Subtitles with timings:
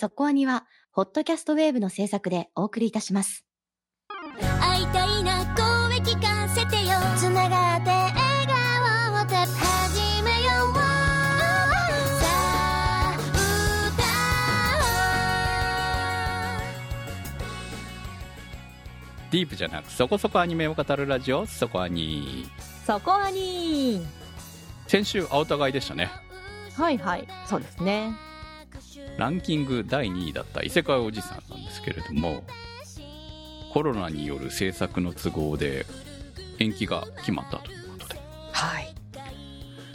[0.00, 3.44] そこアニは、ホットキャストウェーブの制作でお送りいたします。
[4.60, 6.92] 会いたいな声聞かせてよ。
[7.16, 8.14] つながって笑
[8.46, 10.74] 顔をて始めよう。
[10.76, 10.80] さ
[12.30, 13.16] あ
[19.32, 22.48] ディープじゃなくそこそこアニメを語るラジオそこアニ
[22.86, 24.06] そこはに
[24.86, 26.08] 先週青互いでしたね。
[26.76, 27.26] はいはい。
[27.46, 28.27] そうですね
[29.18, 32.44] ランキング第2位だった異世界おじさんなんですけれども
[33.74, 35.84] コロナによる制作の都合で
[36.60, 38.20] 延期が決まったということで。
[38.52, 38.94] はい。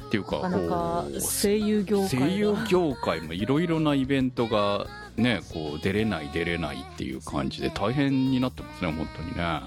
[0.07, 2.25] っていうかなか声優業界が。
[2.27, 9.61] 声優業界もいろいろなイベントがねこう出れない出れないっていう感じで大変になってますね本当にね。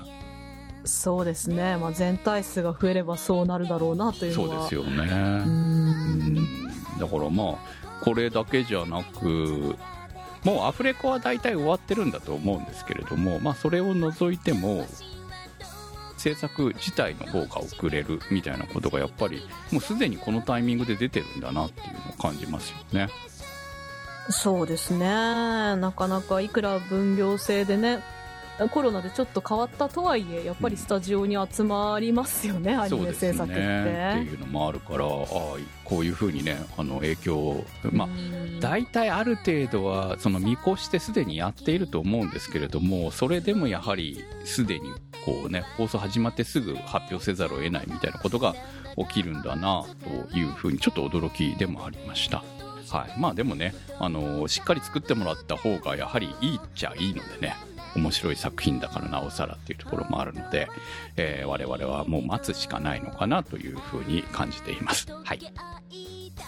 [0.84, 4.59] そうですね、まあ、全体数が増えればそうなるだろうなというそのは。
[4.59, 5.05] うですよね。
[5.05, 6.47] ううんん。
[7.00, 9.74] だからまあこれだけじゃなく
[10.45, 14.86] もうアフレコは大体終わってるんだと思うんですけれどもまあそれを除いても
[16.16, 23.08] 制作自体の方が遅れるみたいなことがやっぱりもうすでにこのタイミングで出てるんだなっていうのを感じますよね。
[24.31, 25.06] そうですね。
[25.06, 28.05] なかなかいくら分業制でね
[28.73, 33.01] コロナでちょっと変わったとはいえやっぱりスタジオに集まりますよね、うですね。
[33.07, 35.25] メ制作ってっていうのもあるからああ
[35.85, 38.61] こういうふうにねあの影響をまあうん。
[38.61, 44.91] 大体ある程度はその見越してすでにやっていると思うんですけれどもそれでもやはりすでに
[45.25, 48.55] こうね放送始まってすぐ発表せざるを得ないみたいなことが
[48.97, 49.84] 起きるんだな
[50.31, 52.43] というふうにちょっと驚きでもありました。
[52.91, 57.57] はい、まあでもね、あのしっかり作ってもらった方がやはりいいっちゃいいのでね
[57.97, 60.69] 面白い作品だからなおさらっていうところもあるので、
[61.16, 65.06] えー我々はもう待つしかないのかなというふうに感じています。
[65.11, 65.41] はい。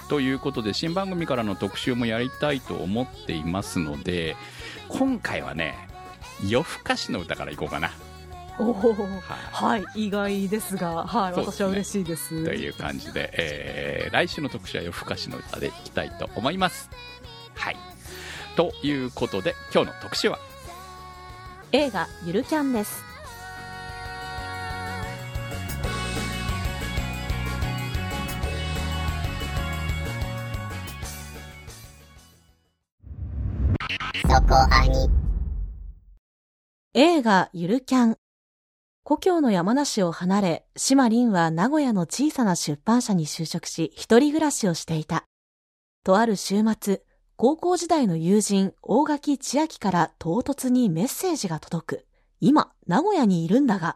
[0.09, 4.37] ということで新番組からの特集もやりたいと思っていますので
[4.89, 5.75] 今回はね
[6.47, 7.91] 夜更かしの歌からいこうかな、
[8.59, 8.85] おおは
[9.53, 11.07] はい意外ですが。
[11.07, 11.43] はいね。
[11.43, 12.41] 私は嬉しいです。
[12.41, 16.91] い、という感じで、えー来週の特集は夜更かしの歌でいきたいと思います。
[17.55, 17.77] はい。
[18.57, 20.39] ということで今日の特集は
[21.71, 23.03] 映画ゆるキャンです。
[36.95, 38.17] 映画ゆるキャン。
[39.05, 45.27] 故郷の山梨を離れ、島凛は名古屋の小さな出版社に就職し、一人暮らしをしていた。
[46.03, 47.03] とある週末、
[47.41, 52.07] 高校時代の友人、大垣千秋から唐突にメッセージが届く。
[52.41, 53.95] 今、名古屋にいるんだが。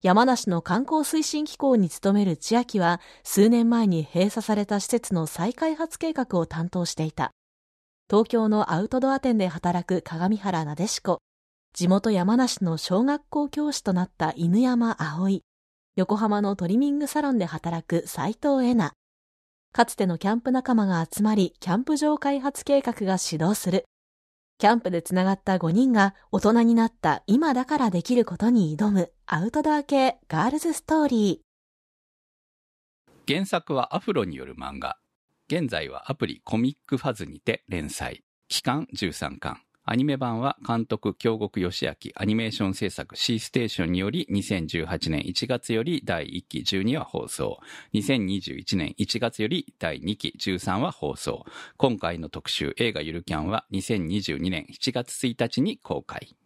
[0.00, 7.32] 山梨の観光推進機構に勤める千秋は、数年前に閉鎖された施設の再開発計画を担当していた。
[8.08, 11.18] 東京のアウトドア店で働く鏡原なでしこ。
[11.74, 15.42] 地元山梨の小学校教師となった犬山葵。
[15.96, 18.94] 横浜のトリミングサロンで働く斉藤恵奈。
[19.72, 23.84] かつてのキャンプ仲間が集まり、キャンプ場開発計画が始動する。
[24.58, 33.32] キャンプでつながった5人が大人になった今だからできることに挑むアウトドア系ガールズストーリー。
[33.32, 34.96] 原作はアフロによる漫画
[35.48, 47.58] 現在はアプリコミックファズにて連載期間13巻アニメ版は監督京極義明アニメーション制作 C ステーションにより2018年1月より第1期12話放送。
[47.94, 51.46] 2021年1月より第2期13話放送。
[51.78, 56.36] 今回の特集映画ゆるキャンは2022年7月1日に公開。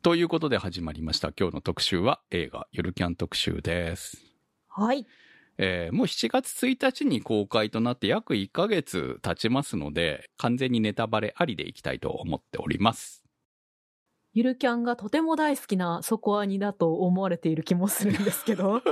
[0.00, 1.32] ということで始まりました。
[1.36, 4.22] 今日の特集は映画ゆるキャン特集です。
[4.68, 5.08] はい。
[5.58, 13.22] えーもう7月1日に公開となって約1ヶ月経ちますので、完全にネタバレありでいきたいと思っております。
[14.32, 18.82] ゆるキャンがとても大好きなそこアニだと思われている気もするんですけど。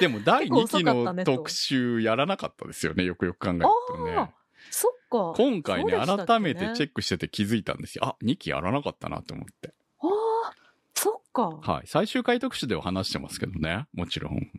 [0.00, 4.30] でも第2期の特集やらなかったですよね、よくよく考えるとねあ。
[4.70, 5.34] そっか。
[5.36, 6.82] 今回ねそうでしたっけ改めてチェック。
[6.84, 8.04] ックしてて気づいたんですよ。
[8.06, 9.74] あ、2期やらなかったなと思って。
[10.00, 10.54] ああ、
[10.94, 11.48] そっか。
[11.48, 11.86] はい。
[11.86, 14.50] 最終回特集では話してますけどね、もちろん。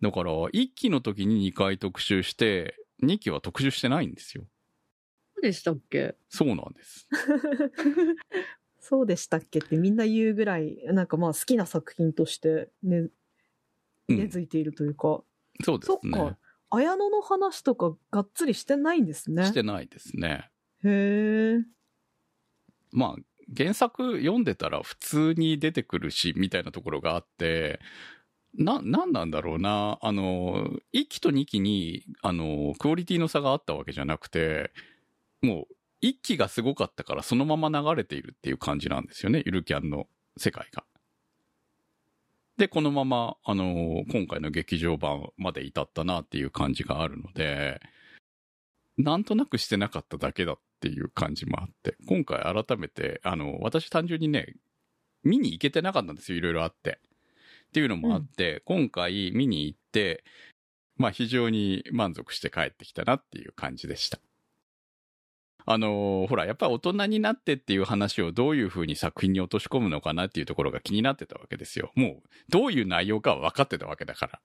[0.00, 4.44] だから、1期の時に2回特集して、2期は特集してないんですよ。
[5.34, 6.16] そうでしたっけ？
[6.28, 7.08] そうなんです。
[8.80, 13.10] そうでしたっけってみんな言うぐらい、なんかまあ好きな作品としてね、うん
[14.08, 15.22] 根付いているというか、
[15.62, 16.36] そうですそっねか。。
[16.70, 19.44] 綾野の話とかがっつりしてないんですね。
[19.46, 20.50] してないですね。
[20.84, 21.64] へえ。
[22.90, 23.22] まあ、
[23.56, 27.78] 原作読んでたら普通に出てくるし、みたいなところがあって、
[28.54, 29.98] な、なんなんだろうな。
[30.02, 34.72] あの、1期と2期に、あの、クオリティの差があったわけじゃなくて、
[35.42, 40.06] もう、一気がすごかったからそのまま流れているっていう感じなんですよね、ゆるキャンの
[40.36, 40.84] 世界が。
[42.56, 47.80] で、このまま、あの今回の劇場版まで至ったなっていう感じがあるので、
[48.98, 54.54] なんとなくしてなかっただけだっていう感じもあって、今回改めて、あの、私単純にね、
[55.22, 56.98] 見に行けてなかったんですよ、いろいろあって。
[57.70, 60.24] っていうのもあって、今回見に行って、
[60.96, 64.18] まあ非常に満足して帰ってきたなっていう感じでした。
[65.66, 71.92] あのーほら、やっぱり大人になってっていう話をどういう風に作品に落とし込むのかなっていうところが気になってたわけですよ。
[71.94, 74.40] もう、どういう内容かは分かってたわけだから。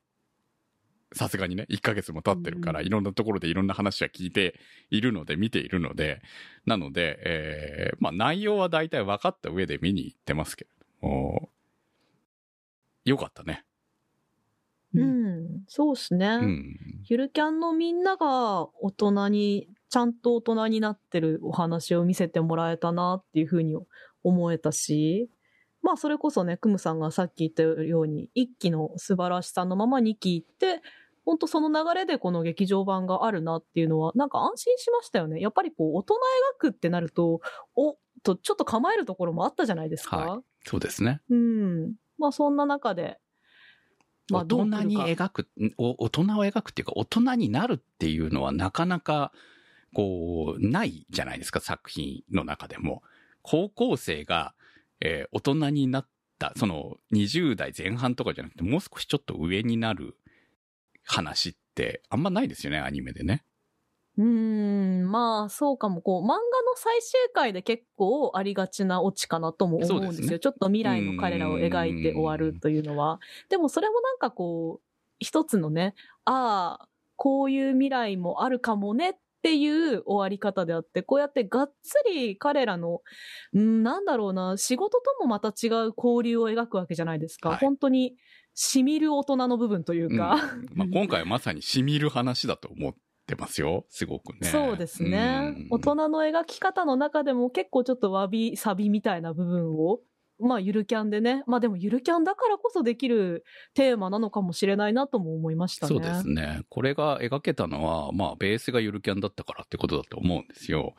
[1.13, 4.59] さすがにね、1ヶ月も経ってるから、うんいろんなところでいろんな話は聞いて
[4.91, 6.21] いるので、見ているので、
[6.65, 10.69] なので、えーまあ内容は大体分かった上で見に行ってますけれ
[11.01, 11.49] ども、
[13.05, 13.63] よかったね。
[14.93, 16.27] ううんん、そうっすね。
[16.27, 16.77] うん。
[17.07, 23.77] ゆるキャンのみんなが大人に、ちゃんと大人になってるお話を見せてもらえたなっていうふうに
[24.23, 25.29] 思えたし、
[25.81, 30.81] まあそれこそね、クムさんがさっき言ったように、一期の素晴らしさのまま2期行って、
[31.25, 35.39] 本当その流れでこの劇場版があるなっていうのは、なんか安心しましたよね。
[35.39, 36.17] やっぱりこう、大人描
[36.59, 37.41] くってなると、
[37.75, 40.17] おと、ちょっと構えるところもあったじゃないですか。
[40.17, 41.21] はそうですね。
[41.29, 41.93] うん。
[42.17, 43.19] まあそんな中で、
[44.29, 45.47] まあ大人に描く
[45.77, 49.31] お、大人を描くっていうか、大人になるっていうのはなかなか、
[49.93, 53.03] こう、ないじゃないですか、作品の中でも。
[53.41, 54.53] 高校生が、
[55.01, 56.07] えー大人になっ
[56.39, 60.17] た、その20代前半とかじゃなくて、もう少しちょっと上になる
[61.03, 63.43] 話ってあんまないですよね、アニメでね。
[64.17, 66.01] うーん、まあ、そうかも。
[66.01, 66.39] こう、漫画の
[66.75, 70.27] 最終回で結構ありがちなオチかなとも思うんですよ。
[70.27, 73.19] すねちょっと未来の彼らを描いて終わるというのは。
[73.49, 74.85] でもそれもなんかこう、
[75.19, 83.01] 一つのね、ああ、こういう未来もあるかもねっていう終わり方であって、こうやってがっつり彼らの、
[83.53, 87.49] うん、なんだろうな、仕事ともまた違う交流を描くわけじゃないですか。
[87.49, 88.15] はい本当に、
[88.55, 90.35] 染みる大人の部分というか。
[90.35, 94.47] うんまあ、今回はまさに染みる話だと思ってますよ、すごくね。
[94.49, 95.67] そうですねうん。
[95.71, 99.99] 大人の描き方の中でも結構ちょっとわびさびみたいな部分を、
[100.39, 103.43] まあゆるキャンでね、まあでもゆるキャンだからこそできる
[103.73, 105.89] テーマなのかもしれないなとも思いましたね。
[105.89, 106.63] そうですね。
[106.69, 110.95] これが描けたのは、まあ、ベースがゆるキャンだったからってことだと思うんですよ。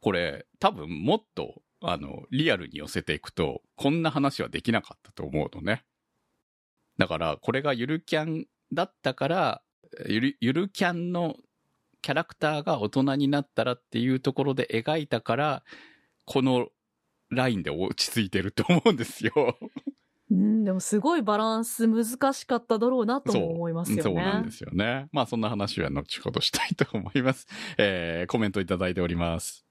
[0.00, 5.84] これ、多分もっと、あの、リアルに寄せていくと、こんな話はできなかったと思うのね。
[6.98, 9.62] だから、これがゆるキャンだったから、
[10.06, 11.36] ゆる、ゆるキャンの
[12.02, 15.62] キャラクターが大人になったらっていうところで描いたから、
[16.24, 16.68] この
[17.30, 19.58] ラインで落ち着いてると思うんですよ。
[20.30, 24.02] うん、でもすごいバランス難しかっただろうなとも思いますよね。
[24.02, 25.08] そうなんですよね。
[25.12, 27.46] まあそんな話は後ほどしたいと思います。
[27.78, 29.66] えー、コメントいただいております。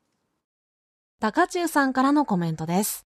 [1.21, 3.05] 高中さんからのコメントです。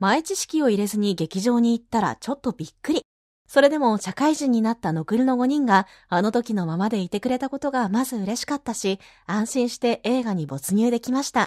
[0.00, 3.02] 前知識を入れずに劇場に行ったらちょっとびっくり。
[3.48, 11.46] それでも社会人になった残りの5人があの時のままでいてくれたことがまず嬉しかったし、安心して映画に没入できました。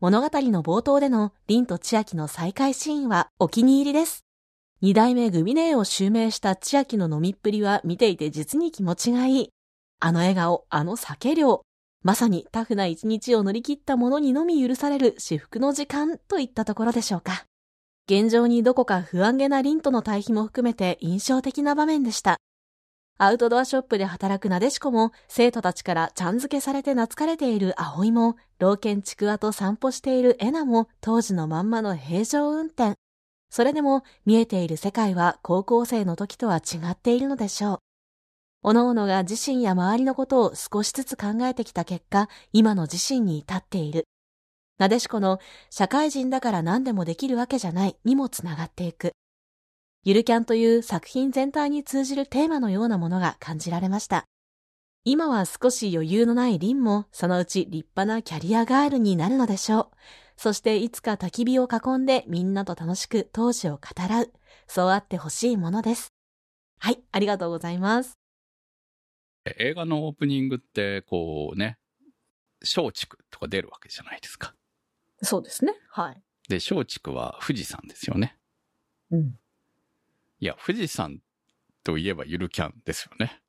[0.00, 4.24] 物語の冒頭での凛と千秋の再会シーンはお気に入りです。
[4.80, 9.50] 二代目グミネーを襲名した千秋の飲みっぷりは見ていて実に気持ちがいい。
[9.98, 11.62] あの笑顔、あの酒量、
[12.02, 17.49] まさにタフな一日を乗り切った者にのみ許される至福の時間といったところでしょうか。
[18.10, 22.38] 現状にどこか不安げな凛との対比も含めて印象的な場面でした。
[23.18, 32.96] アウトドアショップで働くなでしこも、生徒たちからちゃん付けされて懐かれている葵も、老犬ちくわと散歩しているエナも、当時のまんまの平常運転。
[33.48, 37.78] それでも、見えている世界は高校生の時とは違っているのでしょう。
[38.64, 44.08] 各々が自身や周りのことを少しずつ考えてきた結果、今の自身に至っている。
[44.80, 49.12] なでしこの社会人だから何でもできるわけじゃないにもつながっていく。
[50.04, 54.24] ゆるキャンという作品全体に通じるテーマのようなものが感じられました。
[55.04, 59.88] 今は少し余裕のないリンもそのうち立派なキャリアガールになるのでしょう。
[60.38, 64.32] そしていつか焚き火を囲んでみんなと楽しく当時を語らう。
[64.66, 66.14] そうあってほしいものです。
[66.78, 68.14] はい、ありがとうございます。
[69.58, 71.76] 映画のオープニングって、こうね、
[72.62, 74.54] 松竹とか出るわけじゃないですか。
[75.22, 75.74] そうですね。
[75.90, 76.22] はい。
[76.48, 78.36] で、松竹は富士山ですよね。
[79.10, 79.38] うん。
[80.40, 81.20] いや、富士山
[81.84, 83.40] といえばゆるキャンですよね。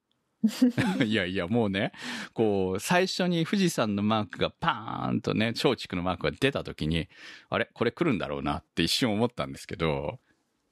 [1.05, 1.91] いやいや、もうね、
[2.33, 7.09] こう、最初に富士山のマークがパーンとね、松竹のマークが出た時に、
[7.49, 10.19] あれこれ来るんだろうなって一瞬思ったんですけど、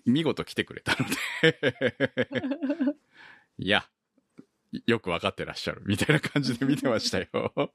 [0.05, 1.05] 見事来てくれたの
[1.41, 2.95] で、
[3.59, 3.87] いや、
[4.87, 7.73] よくわかってらっしゃるみたいな感じで見てましたよ。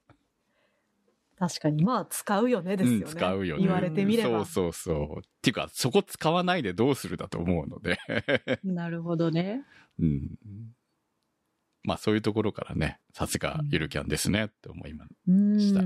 [1.38, 1.84] 確かに。
[1.84, 3.04] まあ、使うよねですよね。
[3.04, 3.62] うん、使うよね。
[3.62, 4.44] 言われてみれば。
[4.44, 5.18] そうそうそう。
[5.18, 7.98] っていうか、そこ使わないでどうするだと思うので。
[8.62, 9.64] なるほどね。
[9.98, 10.36] うん。
[11.82, 15.10] まあ、そういうところからね、さすがゆるキャンですねって思います。
[15.28, 15.60] うん。
[15.60, 15.82] した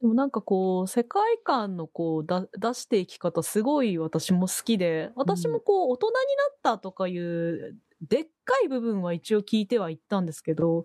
[0.00, 6.20] でもなんかこう、世界観のこう、だ出していき方すごい私も好きで、私もこう、大人にな
[6.52, 10.84] ったとかいう、でっかい部分は一応聞いてはいったんですけど、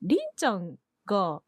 [0.00, 1.42] りんちゃんが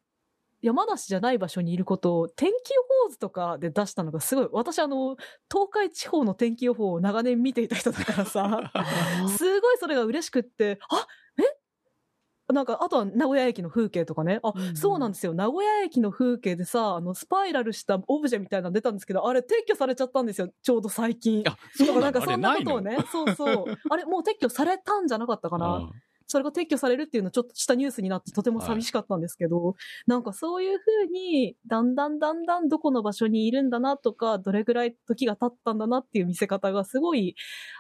[0.63, 5.17] 山梨じゃない場所にいることを天気予報図とかで出したのがすごい、私あの、
[5.51, 8.73] 東海地方の天気予報を長年見ていた人だからさ、
[9.37, 11.07] すごいそれが嬉しくって、あ
[11.39, 12.53] え？
[12.53, 14.41] なんか、あとは名古屋駅の風景とかね。
[14.43, 15.35] あ、うんそうなんですよ。
[15.35, 20.49] 名古屋駅の風景でさ、あの、スパイラルしたオブジェみたいなの出たんですけど、あれ撤去されちゃったんですよ。
[20.63, 21.45] ちょうど最近。
[21.47, 23.77] あ、そうなのあれだからなんかそんなことをね、そうそう。
[23.91, 25.91] あれもう撤去されたんじゃなかったかな。
[26.29, 29.75] あそれが撤去されるっていうのちょっとしたニュースになってとても寂しかったんですけど、
[30.07, 37.35] なんかそういう風に、だんだんだんだんどこの場所にいるんだなとか、どれぐらい時が経ったんだなっていう見せ方がすごい、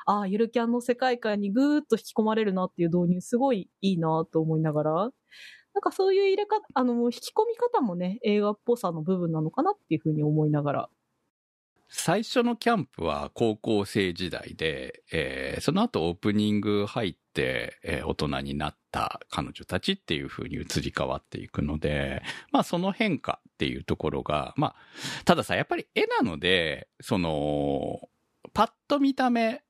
[0.07, 4.93] ああ、ゆるキャンの世界観にぐーっと引き込まれるなっていう導入すごいいいなと思いながら、
[5.75, 10.90] なんかそういう入れ方、あの、引き込み方もね、映画っぽさの部分なのかなっていう風に思いながら。
[11.88, 24.75] 最初のキャンプは高校生時代で、えーその後オープニング入って、えー大人になった彼女たちっていう風に移り変わっていくので、まあその変化っていうところが、まあ、
[25.25, 28.00] たださ、やっぱり絵なので、その、
[28.52, 29.62] パッと見た目、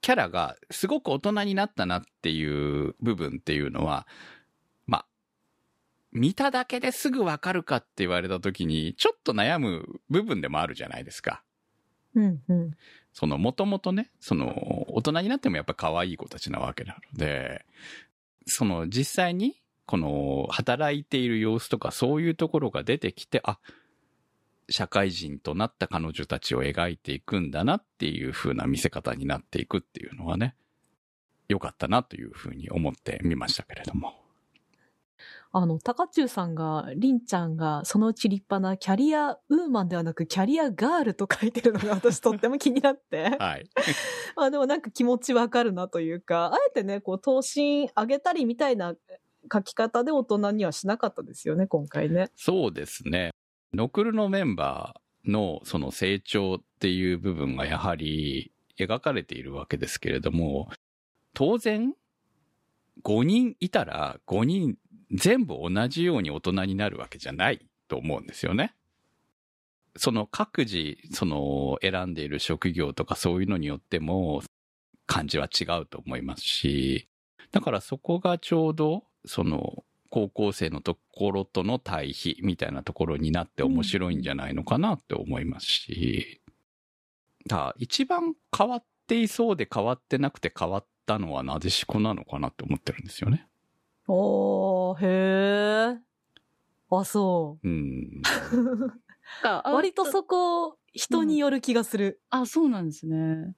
[0.00, 4.06] キャラがすごく大人になったなっていう部分っていうのは、
[6.14, 11.42] 見ただけですぐわかるかって言われた時に、ちょっと悩む部分でもあるじゃないですか。
[12.14, 12.70] うん、うん。
[13.12, 17.64] その、もともとね、その、大人になってもやっぱ可愛い子たちなわけなので、
[18.46, 23.58] その、実際に、この、働いている様子とかそういうところが出てきて、あ、
[24.70, 30.54] 社会人となった彼女たちを描いていくんだなっていう風な見せ方になっていくっていうのはね、
[31.48, 34.23] 良かったなという風に思ってみましたけれども。
[35.56, 43.36] あの、高中さんが、りんちゃんが、そのうち立派なキャリアウーマンではなく、キャリアガールと書いてるのが 私とっても気になって。
[43.38, 43.64] はい。
[44.34, 48.96] まあでもなんか気持ちわかるなというか、あえてね、こう、頭身上げたりみたいな
[49.52, 52.32] 書き方で大人にはしなかったですよね、今回ね。
[52.34, 53.30] そうですね。
[53.72, 60.68] ノクルのメンバーのその成長っていう部分がやはり描かれているわけですけれども、
[61.32, 61.94] 当然、
[63.02, 64.76] 5人いたら5人
[65.10, 68.74] 全部同じように大人になるわけじゃないと思うんですよね。
[69.96, 74.42] その各自、その選んでいる職業とかそういうのによっても
[75.06, 77.08] 感じは違うと思いますし、
[77.52, 86.40] だからそこがちょうど、その高校生のところとの対比みたいなところになって面白いんじゃないのかなって思いますし、
[87.46, 93.46] だ一番変わっていそうで変わってなくて変わったのはなでしこなのかなって思ってるんですよね。
[94.06, 95.98] おー、へー。
[96.90, 98.22] あ、そうん。
[99.42, 99.74] かう。
[99.74, 102.20] 割とそこ、人による気がする。
[102.30, 103.54] あ、そうなんですね。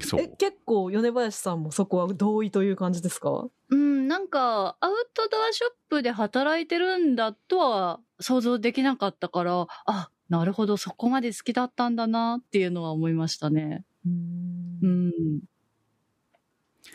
[0.00, 0.28] そうえ、。
[0.28, 3.48] 結構、米林さんもそこは同意という感じですか？
[3.70, 13.84] うん、なんか、アウトドアショップで働いてるんだとは想像できなかったから、あ、なるほど、そこまで好きだったんだなっていうのは思いましたね。
[14.06, 15.12] ううんん。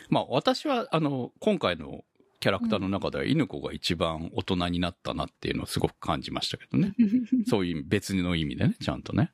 [0.08, 2.04] まあ私は、あの、今回の
[2.42, 6.92] キャラクターの中では犬子が一番大人になったなっていうのをすごく感じましたけどね。
[7.46, 9.30] そういう別の意味でね、ちゃんとね。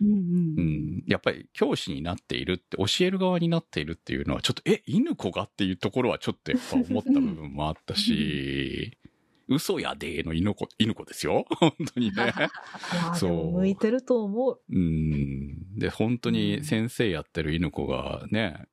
[0.00, 0.16] うんううん
[0.96, 1.04] ん。
[1.06, 8.98] やっぱり教師になっているって、教える側になっているっていうのは、ちょっと、え、犬子がっていうところはちょっとやっぱ思った部分もあったし、
[9.46, 11.44] 嘘やでーの犬子、犬子ですよ。
[11.60, 12.34] 本当にね。
[13.14, 14.60] そう向いてると思う。
[14.68, 15.78] うん。
[15.78, 18.66] で、本当に先生やってる犬子がね、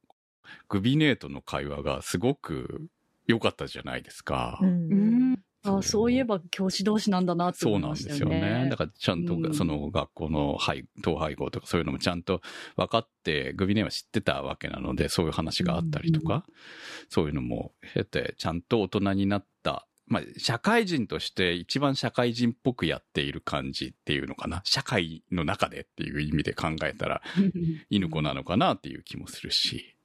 [0.68, 2.90] グビネートの会話がすごく
[3.28, 4.60] 良かったじゃないですか。
[4.62, 4.96] うんう
[5.34, 5.40] ん。
[5.64, 8.40] そうあ、そういえば教師同士なんだなって思いそうなんでましたよね。
[8.40, 8.70] すよね。
[8.70, 12.42] だからちゃんとうんその学校の配統配合とかそういうのもちゃんと
[12.76, 16.46] 分かって、グビネは知ってたわけなので、そういう話があったりとか、
[17.10, 19.88] そういうのも経て、ちゃんと大人になった。
[20.10, 24.62] まあ、社会人として一番社会人っぽくやっている感じっていうのかな。
[24.64, 27.22] 社会の中でっていう意味で考えたら、
[27.90, 29.97] 犬子なのかなっていう気もするし。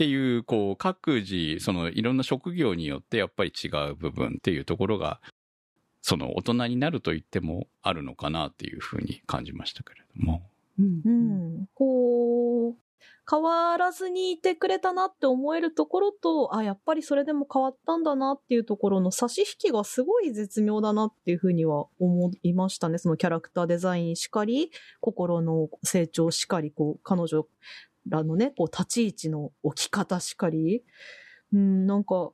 [0.00, 5.20] っていう、こう、各自、そのいろんな職業によってやっぱり違う部分っていうところが、
[6.00, 10.42] その大人になると言ってもあるのかなっていうふうに感じましたけれども。
[10.78, 11.66] うんうん。
[11.74, 12.76] こう、
[13.30, 22.96] 変わらずにいてくれたなって思えるところと、あ、やっぱりそれでも変わったんだなっていうところの差し引きがすごい絶妙だなっていうふうには思いましたね。
[22.96, 27.46] そのキャラクターデザインしかり、心の成長しかり、こう、彼女
[28.10, 30.82] らのね、こう、立ち位置の置き方しかり、
[31.52, 32.32] うん、なんか、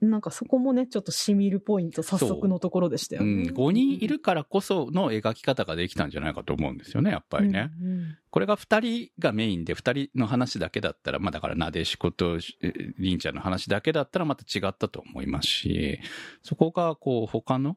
[0.00, 3.50] なんかそこもね、ちょっと染みるポイント、早速のところでしたようん、ね。
[3.50, 7.70] 5人いるからこその描き方ができたんじゃないかと思うんですよね、やっぱりね。
[7.80, 15.98] うんうんこれが2人がメインで2人の話だけだったら、まあだからなでしことえりんちゃんの話だけだったらまた違ったと思いますし、
[16.44, 17.76] そこがこう他の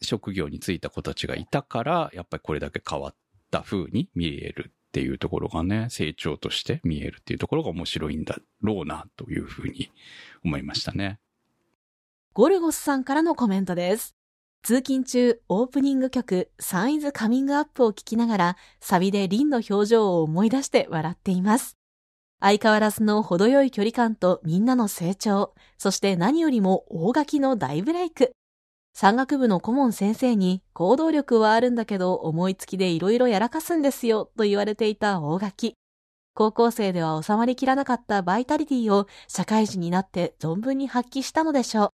[0.00, 3.14] 職業に就いた子たちがいたから、やっぱりこれだけ変わっ
[3.50, 9.90] た風に見えるっていうところがね、成長として見えるっていうところが面白いんだろうなというふうに
[10.44, 11.18] 思いましたね。
[12.32, 14.14] ゴルゴスさんからのコメントです。
[14.62, 21.76] 通勤中、オープニング曲、サンイズカミングアップを聴きながら、サビでリンの表情を思い出して笑っています。
[22.38, 28.30] 相変わらずの程よい距離感とみんなの成長、そして何よりも大垣の大ブレイク。
[28.96, 35.74] 山岳部の顧問先生に行動力はあるんだけど思いつきでいろいろやらかすんですよと言われていた大垣。
[36.32, 41.88] 高校生では収まりきらなかったバイタリティを社会人になって存分に発揮したのでしょう。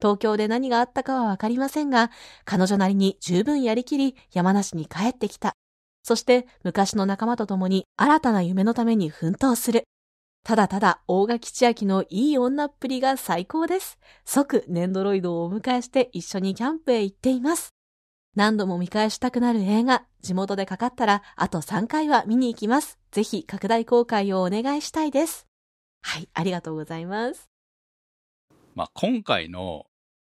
[0.00, 2.10] 東京で何があったかはわかりませんが、
[2.44, 5.54] 彼女なりに十分やりきり山梨に帰ってきた。
[6.02, 9.84] そして昔の仲間と共に新たな夢のために奮闘する。
[10.44, 13.98] ただただ大垣千秋のいい女っぷりが最高です。
[14.24, 17.74] 即ネンドロイドをお迎えして一緒にキャンプへ行っています。
[18.34, 22.98] 何度も見返したくなる映画、地元でかかったらあと3回は見に行きます。
[23.12, 25.46] ぜひ拡大公開をお願いしたいです。
[26.00, 27.48] はい、ありがとうございます。
[28.74, 29.86] まあ今回の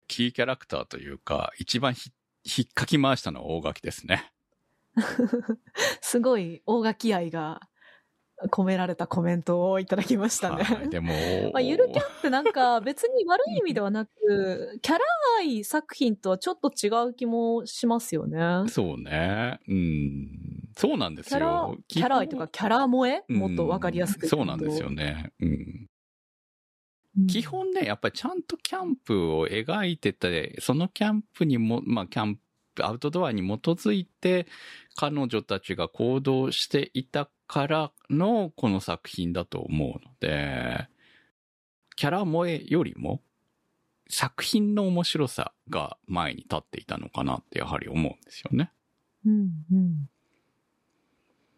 [0.08, 2.10] キーキャラクターというか、一番ひ
[2.44, 4.32] 引っかき回したのは大垣ですね。
[6.02, 7.60] すごい大垣愛が
[8.48, 10.64] 込められたコメントをいただきましたね。
[10.64, 11.12] はい、でも、
[11.52, 15.00] まあ、ゆるキャンってなんか別に悪い意味ではなく、キャラ
[15.38, 18.68] 愛作品とはちょっと違う気もしますよね。
[18.68, 19.60] そうね。
[19.68, 20.28] うん。
[20.76, 23.24] そうなんですよ。、キャラ愛とかキャラ萌え？
[23.28, 25.32] うんもっとわかりやすくそうなんですよね。
[25.40, 25.48] うん。
[25.48, 25.86] うん
[27.28, 32.38] 基本ね、やっぱりちゃんとキャンプを描いてて、そのキャンプにも、まあキャン
[32.74, 34.46] プ、アウトドアに基づいて、
[34.96, 40.88] 彼女たちが行動していたからのこの作品だと思うので、
[41.96, 43.20] キャラ萌えよりも、
[44.08, 48.72] 作品の面白さが前に立っていたのかなってやはり思うんですよね。
[49.26, 50.08] うんうん。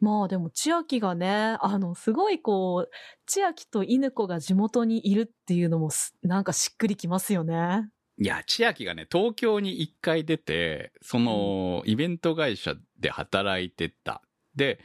[0.01, 2.91] まあでも千秋がね、あの、すごいこう、
[3.27, 7.89] 千秋と犬子が地元にいるっていうのもすなんかしっくりきますよね。
[8.19, 14.23] いや、千秋がね、東京に一回出て、その、イベント会社で働いてた。
[14.57, 14.81] で、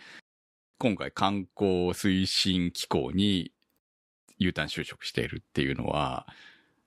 [0.79, 3.51] 今回観光推進機構に
[4.37, 6.25] U ターン就職しているっていうのは、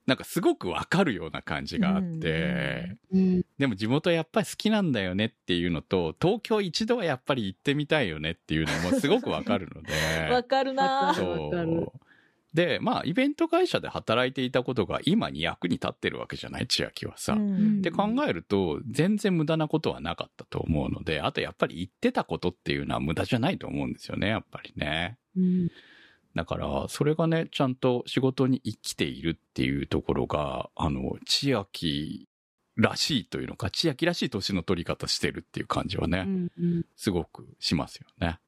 [0.07, 9.93] なんかすごくわかるような感じがあって、うんでも地元やっぱり好きなんだよねっていうのと、東京一度はやっぱり行ってみたいよねっていうのもすごくわかるので。
[10.33, 11.99] わかるなそう。
[12.53, 17.33] で、まあ、イベント会社で働いていたことが今に役に立ってるわけじゃない千秋はさ。
[17.33, 25.17] うんって考えると、全然無駄なことはなかったと思うので、あとやっぱり言ってたことっていうのは無駄じゃないと思うんですよね、やっぱりね。
[25.35, 25.71] うん
[26.35, 32.27] だから、それがね、ちゃんと仕事に生きているっていうところが、あの、千秋
[32.75, 38.39] らしいというのか、千秋らしい年の取り方してるっていう感じはね、うんうんすごくしますよね。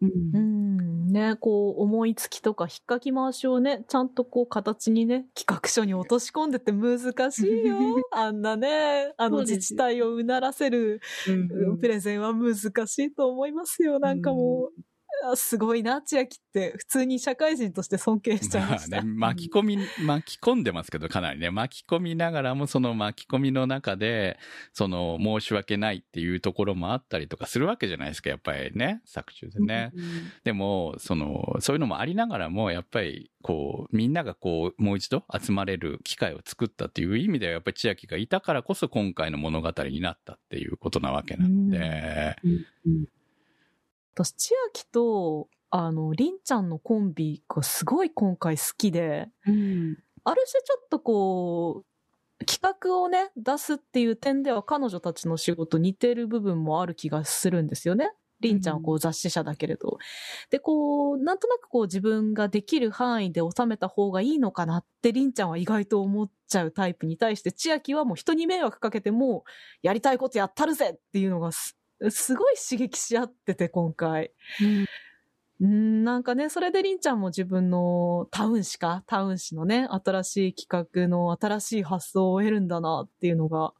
[0.00, 0.36] うん。
[0.36, 6.98] うん、ね、こう、思いつきとか、引っかき回しをね、ちゃんとこう、形にね、企画書に落とし込んでって難
[7.30, 7.76] しいよ。
[8.10, 12.54] あんなね、あの自治体をうならせる、うんプレゼンは難
[12.86, 13.98] しいと思いますよ。
[13.98, 14.93] なんかもう、あ
[15.36, 18.96] すごいな、千秋って、普通に社会人として尊敬しちゃいました。
[18.96, 24.38] まあね、巻き込み、巻き込んでますけど、かなりね、巻き込みながらも、その巻き込みの中で、
[24.72, 29.92] その、申し訳ないっていうところもあったりとかするわけじゃないですか、やっぱりね、作中でね。
[30.44, 42.48] でも、その、そういうのもありながらも、やっぱり、こう、みんながこう、もう一度集まれる機会を作ったっていう意味では、やっぱり千秋がいたからこそ今回の物語になったっていうことなわけなんで、う
[42.90, 43.06] ん
[44.14, 49.96] 私、千秋と、あの、りんちゃんのコンビがすごい今回好きで、うん
[50.26, 51.84] ある種ちょっとこ
[52.40, 58.10] う、企画をね、出すっていう点では彼女たちの仕事似てる部分もある気がするんですよね。
[58.40, 59.98] りんちゃんはこう雑誌社だけれど。
[60.50, 69.44] で、こう、なんとなくこう自分ができる範囲で収めた方がいいのかなってりんちゃんは意外と思っちゃうタイプに対して、千秋はもう人に迷惑かけても、
[69.82, 71.50] やりたいことやったるぜっていうのが
[72.02, 74.32] す、すごい刺激し合ってて今回。
[75.60, 83.72] うん、なんかね、それでりんちゃんも自分のタウン誌か、タウン誌のね、新しい企画の新しい発想を得るんだなっていうのが、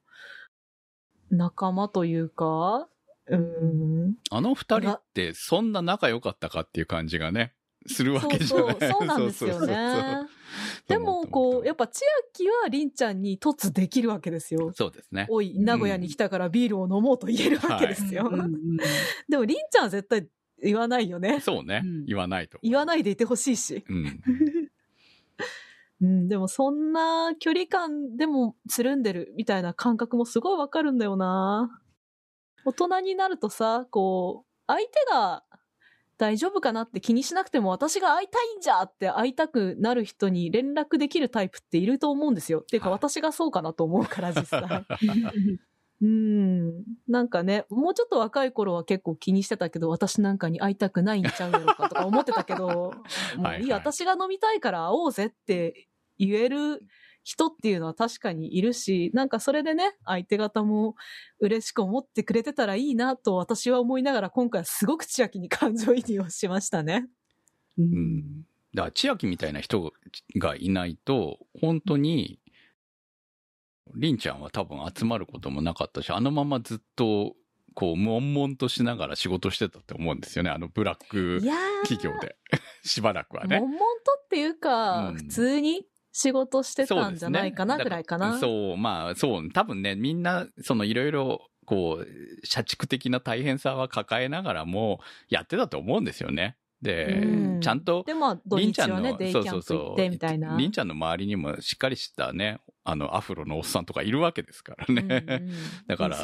[1.31, 2.89] 仲間というか、
[3.27, 7.55] うん、あの二人ってそんな仲良かったかっていう感じがね、
[7.87, 10.27] するわけじゃないそう、そうなんですよね。
[10.89, 14.73] でも、こう、やっぱ千秋はりんちゃんに突できるわけですよ。
[14.75, 15.27] そうですね。
[15.29, 18.29] おい、名古屋に来たからビールを飲もうと言えるわけですよ。
[18.31, 18.77] うんうん
[19.29, 20.27] でもりんちゃんは絶対
[20.63, 21.41] 言わないよね。
[21.41, 21.83] そうね。
[21.85, 22.59] うん言わないと。
[22.63, 23.85] 言わないでいてほしいし。
[23.89, 24.21] うん。
[26.01, 31.81] うん、でもそんな距離感でもつるんでるみたいな感覚もすごいわかるんだよな。
[32.65, 35.45] 大人になるとさ、こう、相手が
[36.17, 42.61] 大丈夫かなって気にしなくても私が会いたいんじゃって会いたくなる人に連絡できるタイプっていると思うんですよ。
[42.61, 44.63] っていうかはい私がそうかなと思うから実際。
[46.03, 46.85] うん。
[47.09, 52.93] なんかね、もうちょっと若い頃は結構気にしてたけど、私なんかに会いたくないんちゃうやろかとか思ってたけど、
[53.39, 56.83] もういい、私が飲みたいから会おうぜって言える
[57.25, 60.95] 人っていうのは確かにいるし、なんかそれでね、相手方も
[61.41, 67.07] 嬉しく思ってくれてたらいいなと私は思いながら今回はすごく千秋に感情移入をしましたね。
[67.79, 68.23] ううんん。
[68.75, 69.93] だから、千秋みたいな人
[70.37, 72.41] がいないと、本当に、
[73.95, 77.35] りんちゃんは多分集まることもなかったし、あのままずっと、
[77.75, 80.51] こう、悶々としながら仕事してたと思うんですよね。
[80.51, 81.41] あのブラック
[81.85, 82.37] 企業で。
[82.85, 83.59] しばらくはね。
[83.61, 83.85] 悶々と
[84.25, 88.39] っていうか、うん普通に仕事してたんじゃないかなぐらいかな。
[88.39, 96.57] そう、まあ、そう、多分ね、みんな、そのいろいろ、こう、社畜的な大変さは抱えながらも、やってたと思うんですよね。
[96.81, 100.57] で、うんちゃんと、で、まあ、土りんちゃんの、日はね、デイキャンプ行ってみたいな。
[100.57, 105.25] りんちゃんの周りにもしっかりしたね、あの、アフロのおっさんとかいるわけですからね。
[105.27, 105.53] うんうん。
[105.89, 106.17] だから、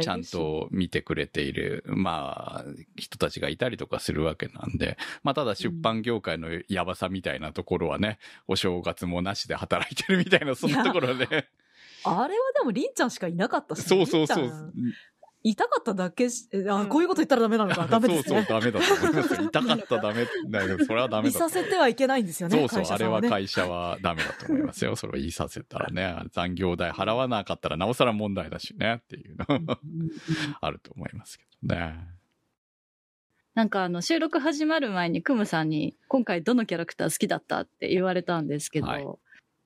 [0.00, 11.48] ちゃんと見てくれている、まあ、人たちがいたりとかするわけなんで、まあ、ただ出版業界のやばさみたいなところはね、お正月もなしで働いてるみたいな、そんなところで、
[12.04, 14.74] あれはでも、りんちゃんしかいなかったし、そうそうそう
[15.44, 15.66] りんちゃん。
[15.66, 17.86] いたかっただけし、えあ、こういうこと言ったらダメなのか。
[17.90, 18.36] ダメですね。
[18.36, 19.42] そうそう、ダメだと思いますよ。
[19.48, 22.58] 痛かったらダメだけど、それはダメ見ださせてはいけないんですよね。
[22.58, 24.96] そうそう、あれは会社はダメだと思いますよ。
[24.96, 29.78] それを言いさせたらね、 残業代払わなかったらなおさら問題だしね、っていうの
[30.60, 31.96] あると思いますけどね。
[33.54, 39.06] なんかあの収録始まる前にクムさんに今回どのキャラクター好きだったって言われたんですけど、はい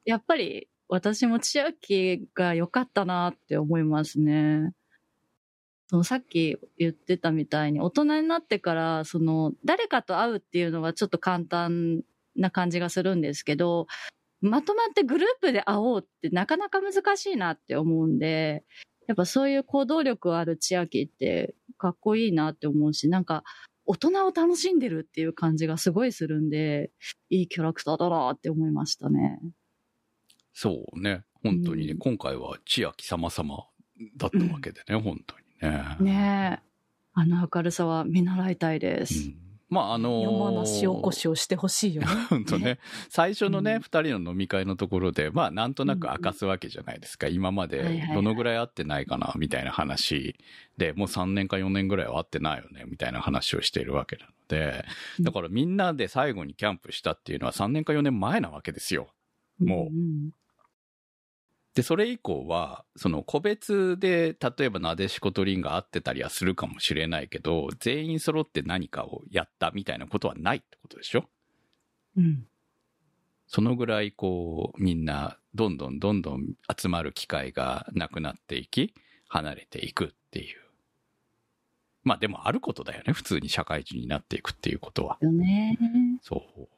[0.07, 4.73] やっぱり私も千秋が良かったなって思いますね。
[5.89, 12.03] そのさっき言ってたみたいに大人になってからその誰かと会うっていうのはちょっと簡単
[12.37, 13.87] な感じがするんですけど
[14.41, 18.65] まとまってグループで会おうってなかなか難しいなって思うんで
[19.07, 23.45] やっぱそういう行動力ある千秋ってかっこいいなって思うしなんか
[23.87, 26.91] 大人を楽しんでるっていう感じがすごいするんで
[27.31, 29.41] いいキャラクターだなって思いましたね。
[30.53, 31.23] そうね。
[31.43, 33.67] 本当にね、うん今回は千秋様々
[34.17, 35.97] だったわけでね、本当にね。
[36.01, 36.67] ねえ。
[37.19, 39.29] あの明るさは見習いたいです。
[39.29, 42.09] うんまあ、あのー山梨おこしをしてほしいよね。
[42.31, 42.79] 本当ね。
[43.09, 47.27] 最初のね、うん二、人の飲み会のところで、まあ、なんとなく明かすわけじゃないですか。
[47.27, 50.37] 今まはいはいはいでどのぐらい会ってないかな、みたいな話
[50.79, 54.85] で、もう3年か4年ぐらいは会ってないよね、みたいな話をしているわけなので、
[55.21, 59.09] だからみんなで最後にキャンプしたっていうのは3年か4年前なわけですよ。
[59.59, 60.31] もうん
[61.77, 71.29] で、それ以降は、その個別で、例えばなでしことりんが会ってたりはするかもしれないけど、全員揃って何かをやったみたいなことはないってことでしょ？
[72.17, 72.49] うん。
[73.47, 78.93] そのぐらいこうみんなどんどんどんどん集まる機会がなくなっていき
[79.29, 80.59] 離れていくっていう
[82.03, 85.79] まあでもあることだよね普通に社会人になっていくっていうことはよね。
[86.23, 86.69] そう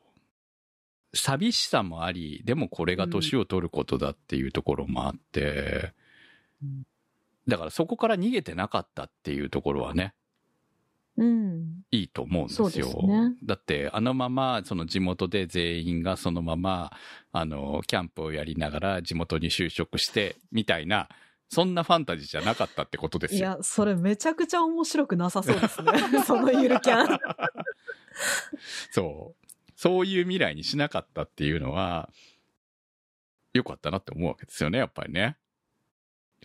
[1.20, 5.92] 寂しさもありでもこれが年を取ることだっていうところもあって、
[6.62, 6.82] うん
[7.46, 10.12] だからそこから逃げてなかったっていうところはね
[11.18, 11.82] うん。
[11.90, 12.68] いいと思うんですよ。
[12.70, 16.92] すねだって、あのまま、その地元で全員がそのまま、
[17.32, 21.08] あの、キャンプをやりながら地元に就職して、みたいな、
[21.48, 23.38] そんなファンタジーじゃなかったってことですよ。
[23.38, 25.92] いや、それめちゃくちゃ面白くなさそうですね。
[26.24, 27.18] そのゆるキャン。
[28.92, 29.37] そう。
[29.78, 32.10] そういう未来にしなかったっていうのは、
[33.54, 35.36] 良かったなって思うわけですよね、やっぱりね。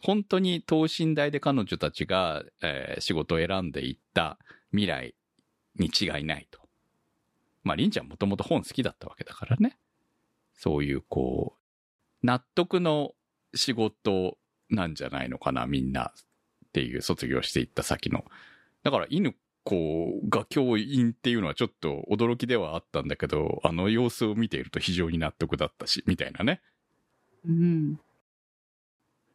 [0.03, 4.37] 本当に等身大で彼女たちが、えー仕事を選んでいった
[4.69, 5.15] 未来
[5.79, 6.59] に違いないと。
[7.63, 9.79] まあ、りんちゃんもともと本好きだったわけだからね。
[10.53, 13.15] そういう、こう、納得の
[13.55, 14.37] 仕事
[14.69, 16.13] なんじゃないのかな、みんな。
[16.67, 18.25] っていう卒業していった先の。
[18.83, 26.61] だから、犬子が教員っていうのはちょっと驚きではあったんだけど、あの様子を見ていると非常に納得だったし、みたいなね。
[27.47, 27.99] うん。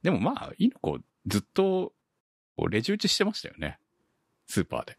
[0.02, 1.92] でもまあ、犬子ずっと
[2.70, 3.78] レジ打ちしてましたよね。
[4.46, 4.96] スーパーで。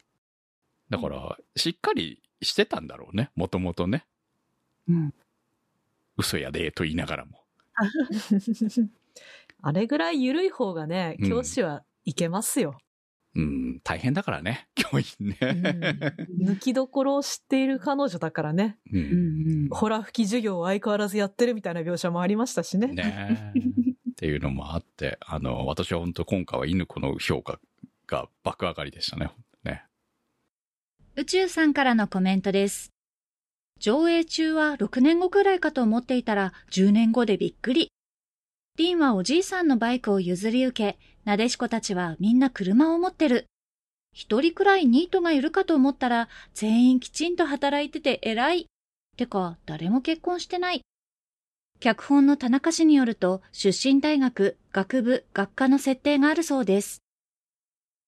[0.90, 3.32] だから、しっかりしてたんだろうね。
[3.36, 4.06] もともとね。
[4.88, 5.14] うん。
[6.18, 7.44] 嘘やで、と言いながらも。
[9.62, 12.78] あれぐらい緩い方がね、うん教師はいけますよ。
[13.36, 14.68] うん、大変だからね。
[14.76, 15.38] 教員ね。
[16.42, 18.78] 抜きどころを知っている彼女だからね。
[18.92, 18.98] う。
[18.98, 19.70] うんん。
[19.70, 22.88] ホラ吹き授業を相変わらずやってるみたいな描写もありましたしね。
[22.88, 27.60] ねえっていうのもあって、あの、私は本当今回は犬子の評価
[28.08, 29.30] が爆上がりでしたね。
[29.64, 29.84] ね。
[31.16, 32.92] 宇宙さんからのコメントです。
[33.80, 37.92] 上映中は6年後くらいかと思っていたら10年後でびっくり。
[38.80, 43.46] リンはおじいさんのバイクを譲り受け、なでしこたちはみんな車を持ってる。
[44.14, 48.68] 一人くらいニートがいるかと思ったら全員きちんと働いてて偉い。
[49.18, 50.82] てか、誰も結婚してない。
[51.82, 57.02] 脚本の田中氏によると、出身大学、学部、学科の設定があるそうです。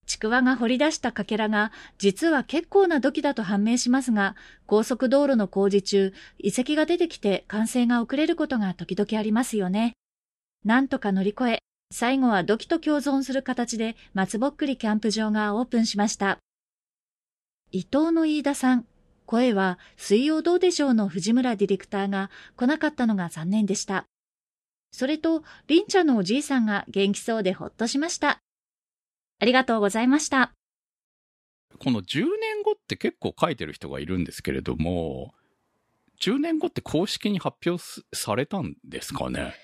[0.06, 9.96] ちくわが掘り出したかけらが、実は結構な土器だと判明しますが、高速道路の工事中、遺跡が出てきて完成が遅れることが時々ありますよね。
[10.64, 11.60] なんとか乗り越え、
[11.92, 16.38] 最後は土器と共存する形で松ぼっくりキャンプ場がオープンしました。
[17.72, 18.86] 伊藤の飯田さん、
[19.26, 24.06] 声は水曜どうでしょうの藤村ディレクターが来なかったのが残念でした。
[24.92, 28.40] それと、りんちゃんのおじいさんが元気そうでほっとしました。
[29.40, 30.52] ありがとうございました。
[31.80, 35.34] この10年後って結構書いてる人がいるんですけれども、
[36.20, 37.82] 10年後って公式に発表
[38.14, 39.56] されたんですかね？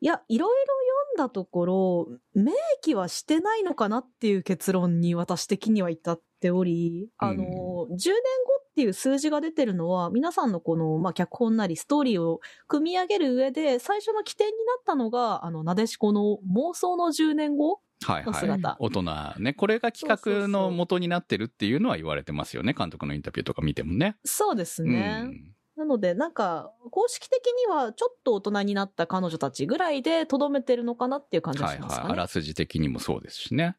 [0.00, 0.72] いや、いろいろ
[1.16, 18.76] 読んだところ、明記はしてないのかなっていう結論に私的には至っており、あの、10年後っていう数字が出てるのは、皆さんのこの、まあ、脚本なりストーリーを組み上げる上で、最初の起点になったのが、あの、なでしこの妄想の10年後はいはいの姿。
[18.80, 19.02] 大人
[19.40, 19.52] ね。
[19.52, 22.72] これが企画の元になってるっていうのは言われてますよね。
[22.72, 24.16] 監督のインタビューとか見てもね。
[24.24, 25.24] そうですね。
[25.26, 31.82] うんなので、なんか、公式的にはちょっと大人になった彼女たちぐらいで留めてるのかなっていう感じがはいはい。
[31.82, 32.12] しますかね。
[32.12, 33.78] あらすじ的にもそうですしね。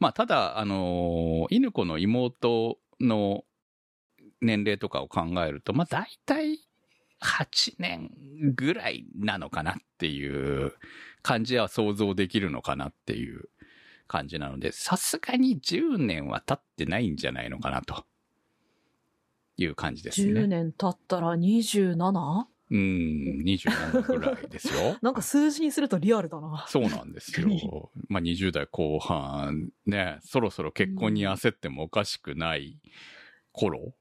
[0.00, 3.44] まあ、ただ、あのー犬子の妹の
[4.40, 6.58] 年齢とかを考えると、まあ、大体
[7.22, 8.10] 8年
[8.56, 10.72] ぐらいなのかなっていう
[11.22, 13.48] 感じは想像できるのかなっていう
[14.08, 18.04] 感じなので、さすがに10年は経ってないんじゃないのかなと
[19.58, 20.40] いう感じですね。
[20.40, 22.46] 10年経ったら 27?
[22.70, 24.96] うん、27ぐらいですよ。
[25.02, 26.66] なんか数字にするとリアルだな。
[26.68, 27.90] そうなんですよ。
[28.08, 32.78] まあ20代後半ね、そろそろ結婚に焦ってもおかしくない
[33.52, 33.94] 頃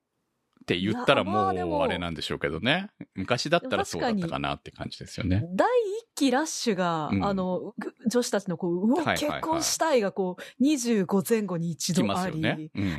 [0.67, 2.89] って言ったらもうあれなんでしょうけどね。
[3.15, 5.47] 昔だったらそうだったかなって感じですよね。
[5.53, 12.69] 第一期ラッシュが、うんあの、ぐ女子たちのこう、うわ、はいはいはい結婚したいがこう、25前後に一度あり、ね。
[12.75, 12.89] うん。
[12.89, 12.97] はい。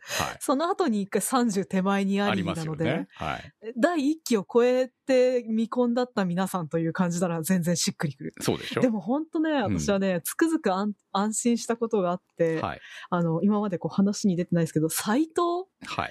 [0.40, 3.08] その後に一回30手前にあありなので、ね。
[3.14, 3.52] はい。
[3.76, 8.34] 第一期を超えて見込んだった皆さんという感じなら全然しっくりくる。
[8.40, 12.80] そうでしょでも本当ね、ん私はね、つくづく安安心したことがあって、はい。
[13.10, 16.10] あの、今までこう話に出てないですけど、斎藤はい。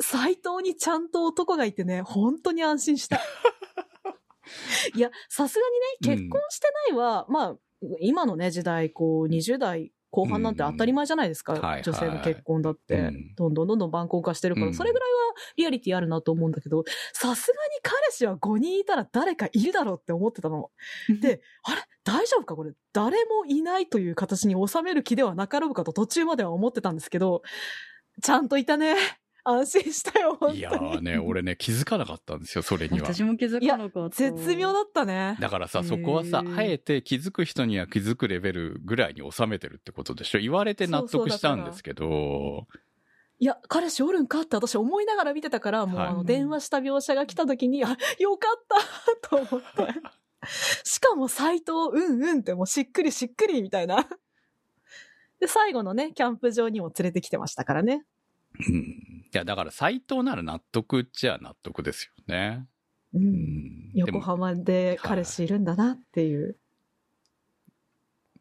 [0.00, 3.20] 斎藤にちゃんと男がいてね、本当に安心した。
[4.94, 5.64] いや、さすが
[6.04, 7.56] にね、結婚してないは、まあ、
[8.00, 11.54] 今のね、時代、こう、20代後半なんて当たり前じゃないですか。
[11.54, 11.60] うん。
[11.60, 11.82] はいはい。
[11.82, 13.34] 女性の結婚だって、うん。
[13.34, 14.74] どんどんどんどん晩婚化してるから、うん。
[14.74, 15.18] それぐらいは
[15.56, 20.70] リアリティあるなと思うんだけど、さすがに彼氏は5人いたら誰かいるだろうって思ってたの。
[21.20, 21.82] で、あれ？
[22.04, 27.42] 大丈夫かこれ、誰もいないという形に収める気ではなかろうかと途中までは思ってたんですけど、
[28.22, 28.94] ちゃんといたね。
[29.44, 30.58] 安心したよ、本当に。
[30.58, 33.06] いやーね、俺ね、気づかなかったんですよ、それには。
[33.06, 34.16] 私も気づかなかった。
[34.16, 35.36] 絶妙だったね。
[35.40, 42.66] だからさ、そこはさ、あえて気づく人には気づくレベルぐらいに収めてるってことでしょ言われて納得したんですけど、
[43.40, 48.64] いや、彼氏おるんかって私思いながら見てたから、もうはいあの電話した描写が来た時に、あ、よかっ
[49.22, 49.94] たと思って。
[50.84, 54.08] しかも斎藤、うんうんってもうしっくりしっくりみたいな。
[55.40, 58.04] で、最後のね、キャンプ場にも連れてきてましたからね。
[58.68, 59.23] うん。
[59.34, 62.68] いや、だから斎藤なら納得っちゃ納得ですよね。
[63.12, 63.18] う。
[63.18, 66.56] うん横浜で彼氏いるんだなっていう。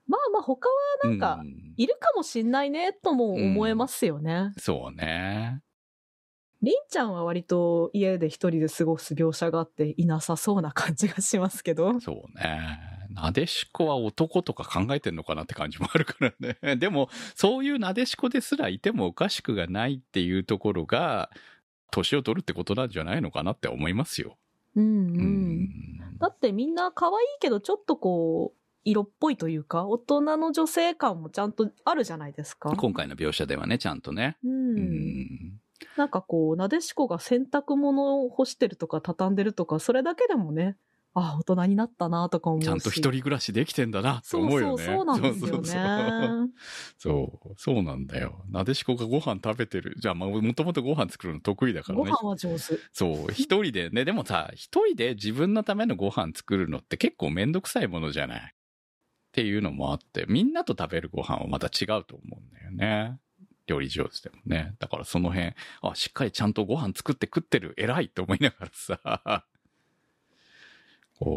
[0.05, 0.75] まあまあ他は
[1.09, 4.51] なんかう、んいるかもしんないねとも思えますよね。
[4.59, 5.61] そうね。
[6.63, 11.99] りんちゃんは割と家で一人で過ごす描写があっていなさそうな感じがしますけど。
[11.99, 12.79] そうね。
[13.09, 16.57] なでしこは男とか考えてんのかなって感じもあるからね。
[16.77, 21.29] でも、そういうなでしこですらいてもおかしくがないっていうところが、
[21.91, 24.37] 年を取るってことなんじゃないのかなって思いますよ。
[24.75, 24.87] うんう。
[24.87, 26.17] うんん。
[26.17, 32.73] だってみんな可愛いけどちょっとこう、色っぽいというか、大人の女性感もちゃんとあるじゃないですか。
[32.75, 34.37] 今回の描写ではね、ちゃんとね。
[34.43, 34.77] うん。
[34.77, 35.59] うん。
[35.97, 40.77] なんかこう、なでしこが洗濯物を干してるとか畳んでるとか、それだけでもね、
[41.15, 42.65] ああ、大人になったなとか思うし。
[42.65, 44.83] ちゃんと一人暮らしできてんだなってそうそう、思うよね。
[44.83, 46.51] そうなんですよそうそうそうね。
[46.97, 48.43] そう、そうなんだよ。
[48.49, 49.95] なでしこがご飯食べてる。
[49.99, 52.11] じゃあ、まあ、もともとご飯作るの得意だからごね。
[52.11, 52.79] 飯は上手。
[52.91, 58.39] そう、一人でね、でもさ、一人で自分のためのご飯作るのって結構めんどくさいものじゃない？
[58.41, 58.45] っ
[59.33, 63.19] ていうのもあって、みんなと食べるご飯はまた違うと思うんだよね。
[63.67, 64.75] 料理上手でもね。
[64.79, 68.99] だからその辺、あ、しっかりちゃんとご飯作って食ってる、偉いと思いながらさ。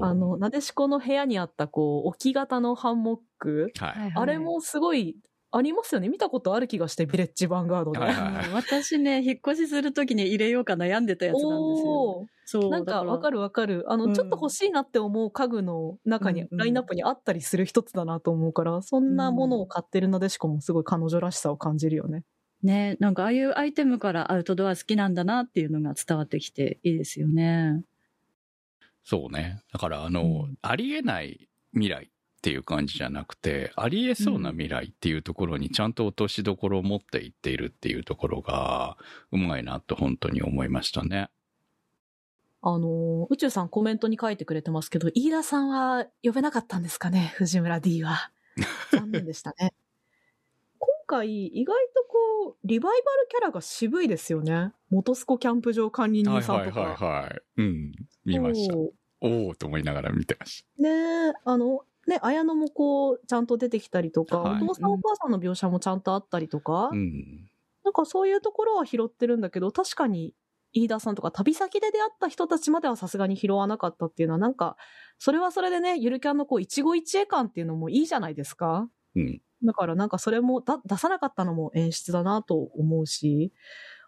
[0.02, 3.72] あ、の、なでしこの部屋にあった、こう、置き型のハンモック。
[3.78, 4.12] はい。
[4.14, 5.16] あれもすごい、
[5.56, 6.08] ありますよね。
[6.08, 7.98] 見たことある気がして、ビレッジヴァンガードで。
[7.98, 12.26] はいはいはい私ね、引っ越しするときに入れようか悩んでたやつなんですよ。
[12.44, 12.70] そう。
[12.70, 13.36] なんかわかる。
[13.36, 13.84] るわかる。
[13.88, 22.24] あの、うんちょっと欲しいなって思う家具の中に、うんうんラインナップにあったりする一つだなと思うから、そんなものを買ってるなでしこもすごい彼女らしさを感じるよね。
[22.62, 27.82] ね、なんかああいうアイテムからアウトドア好きなんだなっていうのが伝わってきていいですよね。
[29.04, 29.62] そうね。
[29.72, 32.10] だから、あの、うんありえない未来
[32.46, 38.96] っていう感じじゃなくて、ありえそうな未来っていうところにちゃんと落としどころを持っていっているっていうところが、
[39.32, 41.28] うまいなと本当に思いましたね。
[42.62, 48.30] あの、宇宙さんコメントに書いてくれてますけど、飯田さんは呼べなかったんですかね、藤村 D は。
[48.92, 49.74] 残念でしたね。
[50.78, 54.70] 今回、意外とこう、リバイバルキャラが渋いですよね。
[54.90, 56.80] 元栖湖キャンプ場管理人さんとか。
[56.80, 57.60] はい。
[57.60, 57.92] うん。
[58.24, 58.76] 見ました。
[59.20, 66.96] おおと思いながら見てましねえ、あの、ね、綾野もこう、ちゃんと出てきたりとか、はいお父さんお母さんの描写もちゃんとあったりとか、た。
[66.96, 67.50] うん。
[67.84, 70.34] なんかそういうところは拾ってるんだけど、確かに、
[70.72, 74.76] 飯田さんとか旅先で出会った人たちまではさすがに拾わなかったっていうのは、なんか、
[75.18, 78.88] それはそれでね、ゆるキャンのこう、一期一会感っていうのもいいじゃないですか。
[79.14, 79.40] うん。
[79.64, 83.52] だからなんかそれもだ出さなかったのも演出だなと思うし、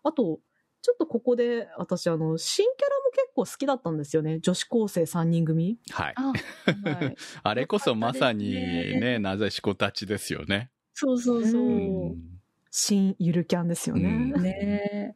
[0.05, 0.41] あと、
[0.89, 4.41] ちょっとここで私あの、新キャラも結構好きだったんですよね。
[4.41, 5.79] 女子高生3人組。
[5.91, 6.15] はい。
[6.17, 7.17] あ、はい。
[7.45, 10.71] あれこそまさにね、なぜしこたちですよね。
[10.95, 11.61] そうそうそう。
[11.61, 11.67] う
[12.13, 12.41] ん。
[12.71, 14.33] 新ゆるキャンですよね。
[14.35, 15.15] うんね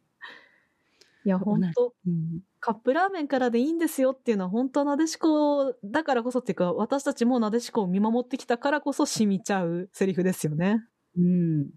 [1.24, 2.40] いや、そうね本当うん。
[2.60, 10.84] カップラーメンからでいいんですよっていうのは本当はなでしこだからこそっていうか、私たちもなでしこを見守ってきたからこそ染みちゃうセリフですよね。
[11.16, 11.70] うん。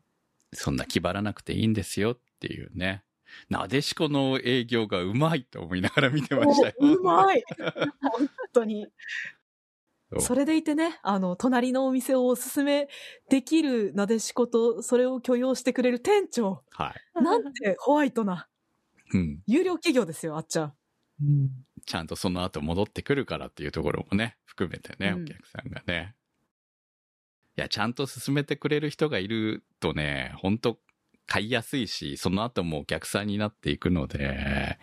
[0.51, 3.04] そんな気張らなくていいんですよっていうね。
[3.49, 6.73] なでしこの営業がうまいと思いながら見てましたよ。
[6.79, 7.43] おうまい
[8.01, 8.87] 本当に。
[10.19, 12.87] それでいてね、あの、隣のお店をおすすめ
[13.29, 16.63] できるなでしこと、それを許容してくれる店長。
[16.71, 17.23] はい。
[17.23, 18.47] なんてホワイトな、
[19.13, 19.41] うん。
[19.47, 20.73] 有料企業ですよ、あっちゃん。
[21.21, 21.49] うん。
[21.85, 26.15] ちゃんとその後戻ってくるからっていうところもね、含めてね、うんお客さんがね。
[27.57, 30.77] いや、ちゃんと進めてくれる人がいるとね、本当
[31.27, 34.77] 買いやすいし、その後もお客さんになっていくので、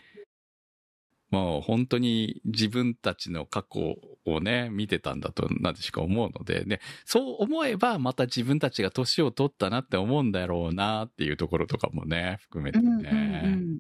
[1.31, 12.85] もう本当に自分たちの過去をね、見てたんだと、なぜしか思うので、ね、そう思えばまた自分たちが年を取ったなって思うんだろうなっていうところとかもね、含めてね。
[12.85, 13.78] うんうんうん。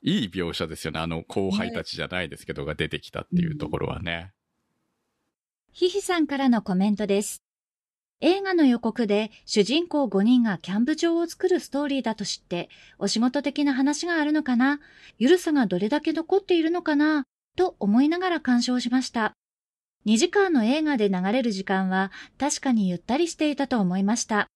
[0.00, 1.00] いい描写ですよね。
[1.00, 4.32] あの後輩たちじゃないですけど、が出てきたっていうところはね。
[5.72, 7.42] ひひさんからのコメントです。
[8.20, 14.80] 映画の予告で主人公5人がキャンプ場を作るストーリーだと知って、お仕事的な話があるのかな？
[15.18, 17.22] ゆるさがどれだけ残っているのかな？
[17.56, 19.34] と思いながら鑑賞しました。
[20.04, 24.48] 2時間の映画で流れる時間は確かにゆったりしていたと思いました。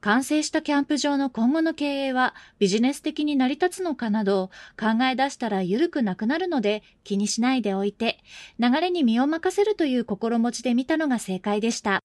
[0.00, 8.18] 完成したキャンプ場の今後の経営はビジネス的に成り立つのかなど考え出したら緩くなくなるので気にしないでおいて
[8.58, 12.00] 流れに身を任せるという心持ちで見たのが正解でした。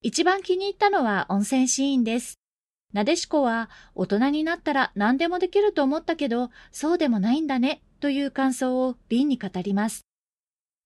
[0.00, 2.38] 一番気に入ったのは温泉シーンです。
[2.92, 10.06] なでしこは大人になったら何でもできると思ったけど、そうでもないんだねという感想を凛に語ります。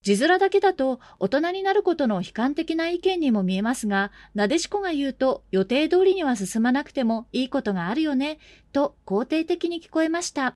[0.01, 8.39] 字面だけだと大人になることの悲観的な意見にも見えますが、なでしこが言うと予定通りには進まなくてもいいことがあるよね
[8.73, 10.55] と肯定的に聞こえました。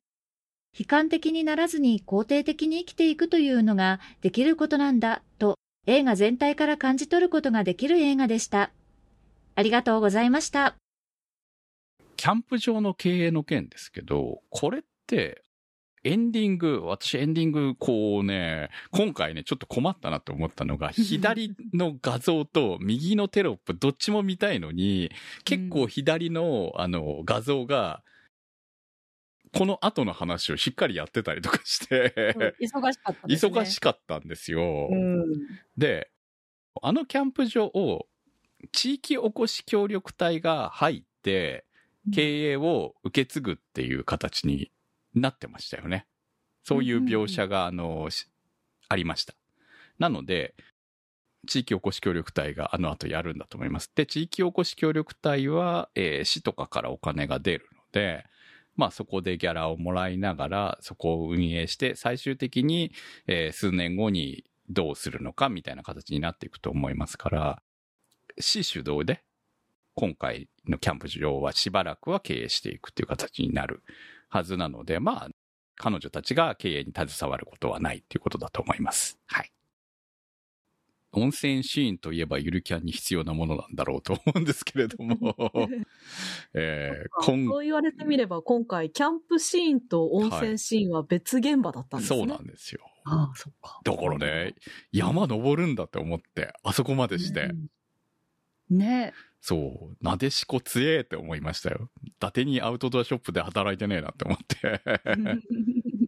[0.78, 5.58] 悲観的にならずに肯定的に生きていくというのができることなんだと
[5.88, 8.72] 映画全体から感じ取ることができる映画でした。
[9.56, 10.76] ありがとうございました。
[12.18, 15.44] キャンプ場の経営の件ですけど、これって、
[16.04, 25.10] エンディング、私エンディング、こうね、今回ね、ちょっと困ったなって思ったのが、左の画像と右のテロップ、どっちも見たいのに、
[25.46, 28.04] 結構左の、あの、画像が、
[29.54, 33.36] この後の話をしっかりやってたりとかして、忙しかったね。
[33.36, 34.89] 忙しかったんですよ。
[34.91, 35.26] うん。
[35.78, 36.12] で、
[36.82, 38.08] あのキャンプ場を
[38.72, 41.66] 地域おこし協力隊が入って、
[42.14, 44.72] 経営を受け継ぐっていう形に
[45.14, 46.08] なってましたよね。
[46.64, 48.28] そういう描写が、あの、し
[48.89, 49.34] ありました。
[50.00, 50.56] なので、
[51.48, 53.91] 地域おこし協力隊があの後やるんだと思います。
[53.95, 58.26] で、地域おこし協力隊は、えー市とかからお金が出るので、
[58.78, 62.91] まあそこでギャラをもらいながら、そこを運営して、最終的に、
[63.28, 67.61] えー数年後にどうするのかみたいな形になっていくと思いますから、
[68.39, 69.23] 市主導で、
[69.95, 73.82] 今回のキャンプ場はしばらくは経営していくっていう形になる
[74.30, 75.30] はずなので、まあ、
[75.75, 79.17] 彼女たちが経営に携わることはないっていうことだと思います。
[79.28, 79.51] はい。
[81.18, 85.36] 温泉シーンといえばゆるキャンに必要なものなんだろうと思うんですけれども、
[86.53, 92.20] えー今そう言われてみれば、今回、キャンプシーンと温泉シーンは別現場だったんですね。
[92.20, 92.82] そうなんですよ。
[93.05, 93.80] ああ、そっか。
[93.84, 94.55] だからね、
[94.91, 97.51] 山登るんだって思って、あそこまでして、
[98.70, 98.78] うん。
[98.78, 101.89] ねそう、なでしこ強えって思いましたよ。
[102.03, 104.82] 伊達にアウトドアショップで働いてねえなって思って。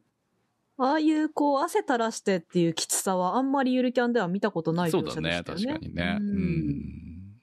[0.82, 5.66] ああいう、こう、汗垂らしてっていうきつさは、あんまりゆるキャンでは見たことないそうだ描写でしね、たよね。
[5.74, 6.18] 確かにね。
[6.20, 7.42] ううんん。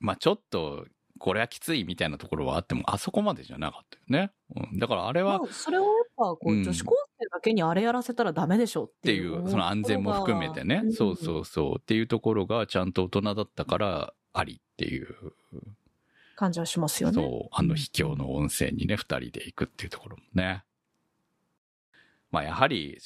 [0.00, 0.86] まあちょっと、
[1.18, 4.30] これはきついみたいなところはあっても、あそこまでじゃなかったよね。
[4.54, 9.16] うん、だからあれは、まあ、それをやっぱ、こう、うん女子高生だけにあれやらせたらダメでしょっっててい。
[9.16, 15.08] いうう、その安全も含めてね、そうそうそう、っていうところがちゃんと大人だったからありっていう、
[16.36, 17.14] 感じはしますよね。
[17.16, 20.62] そう、あの秘境の温泉にね、二人で行くっていうところもね。
[22.30, 22.98] まあやはり、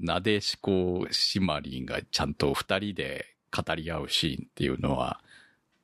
[0.00, 5.20] なでしこしまりんがちゃんと二人で語り合うシーンっていうのは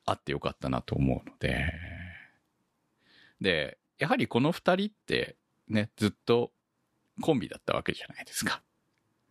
[0.05, 1.72] あってよかったなと思うので。
[3.41, 5.36] で、やはりこの二人って
[5.68, 6.51] ね、ずっと
[7.20, 8.62] コンビだったわけじゃないですか。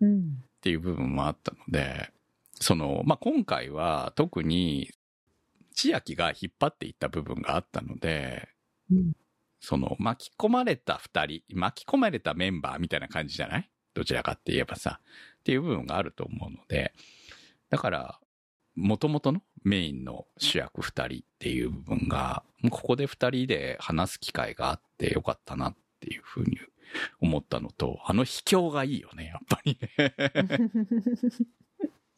[0.06, 2.12] っていう部分もあったので、
[2.56, 4.92] その、まあ、今回は特に
[5.74, 8.50] 千秋が引っ張っていった部分があったので、
[9.60, 13.70] その巻き込まれた二人、巻き込まれたメンバーみたいな感じじゃない？
[13.94, 15.00] どちらかって言えばさ、
[15.40, 16.94] っていう部分があると思うので、
[17.70, 18.20] だから、
[18.76, 26.58] 元々のメインの主役二人っていう部分が、ここで二人で話す機会があってよかったなっていうふうに
[27.20, 30.14] 思ったのと、あの秘境がいいよね、やっぱりね。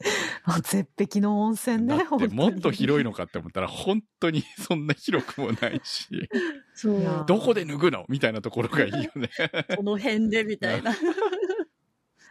[0.46, 1.98] あ絶壁の温泉ね。
[1.98, 3.12] だってもっと広いの。
[3.12, 6.08] のかって思ったら本当にそんな広くもないし、
[6.74, 8.06] そうどこで脱ぐの？
[8.10, 9.30] みたいなところがいいよね。
[9.78, 10.96] この辺でみたいな。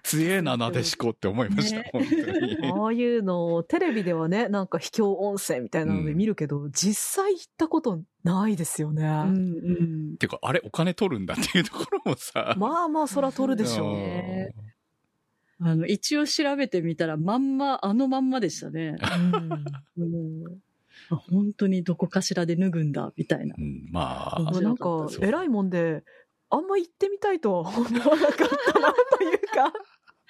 [0.02, 2.56] 強えな、なでしこって思いました、ね本当に。
[2.72, 9.04] ああいうのをテレビではね、なんか秘境温泉みたいなので見るけど、実際行ったことないですよね。
[9.04, 10.16] うんうん。
[10.16, 12.54] ていうか、あれお金取るんだっていうところもさ。
[12.56, 13.92] まあまあ、そら取るでしょう。
[13.92, 14.54] ね
[15.62, 18.96] あの、一応調べてみたら、まんま、あのまんまでしたね。
[19.96, 20.60] うんうん
[21.10, 23.60] あ本当にどこかしらで脱ぐんだ、みたいなう。
[23.60, 26.04] ん、まあ、まあなんか偉いもんで、
[26.50, 29.72] あんま行ってみたいとは思わなかったなというか。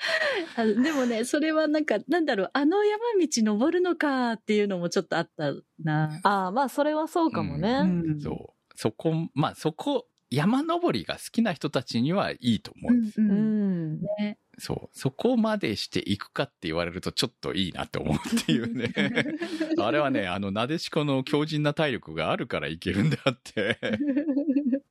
[0.56, 5.52] あでもね、それはなんか、なんだろう、あの山道登るのかっていうのもちょっとあった
[5.82, 6.20] な。
[6.22, 7.80] ああ、まあ、それはそうかもね。
[7.84, 8.72] うんそう。
[8.76, 13.20] そこ、まあそこ、山登りが好きな人たちにはいいと思うんです。
[13.20, 14.00] うんううんん。
[14.18, 14.38] ね。
[14.60, 14.98] そう。
[14.98, 18.92] そこまでしていくかって言われるとちょっといいなって思うっていうね。
[19.80, 23.78] あれはね、あの、なでしこの強靭な体力があるからいけるんであって。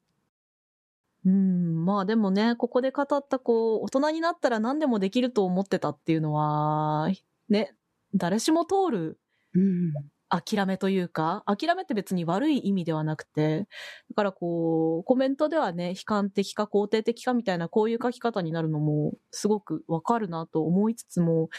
[1.25, 7.09] うん、まあでもね、ここで語ったこう、大人になったら何でもできると思ってたっていうのは、
[7.49, 7.75] ね、
[8.15, 9.19] 誰しも通る
[9.53, 9.93] うん
[10.29, 13.67] 諦めというか、諦めって別に悪い意味ではなくて、
[14.09, 21.49] だからこう、コメントではね、悲観的か肯定的かみたいなこういう書き方になるのもすごくわかるなと思いつつも、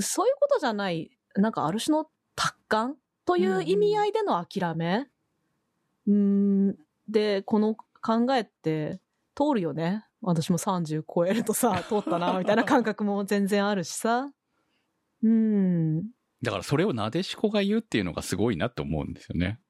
[0.00, 5.06] そういうことじゃない、なんかある種の達観という意味合いでの諦め、
[6.08, 6.76] うん、
[7.08, 9.00] で、この考えって
[9.34, 10.04] 通るよね。
[10.20, 14.30] 私も30超えるとさ、通ったな、みたいな感覚も全然あるしさ。
[15.22, 16.04] うん。
[16.42, 19.60] だからそれをなでしこが言うっていうのがすごいなと思うんですよね。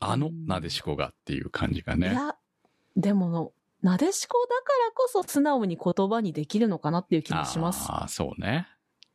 [0.00, 2.10] あのなでしこがっていう感じがね。
[2.10, 2.34] いや、
[2.96, 3.52] でも、
[3.82, 7.86] なでしこだからこそ素直に言葉にできるのかなっていう気もします。
[7.90, 8.66] ああ、そうね。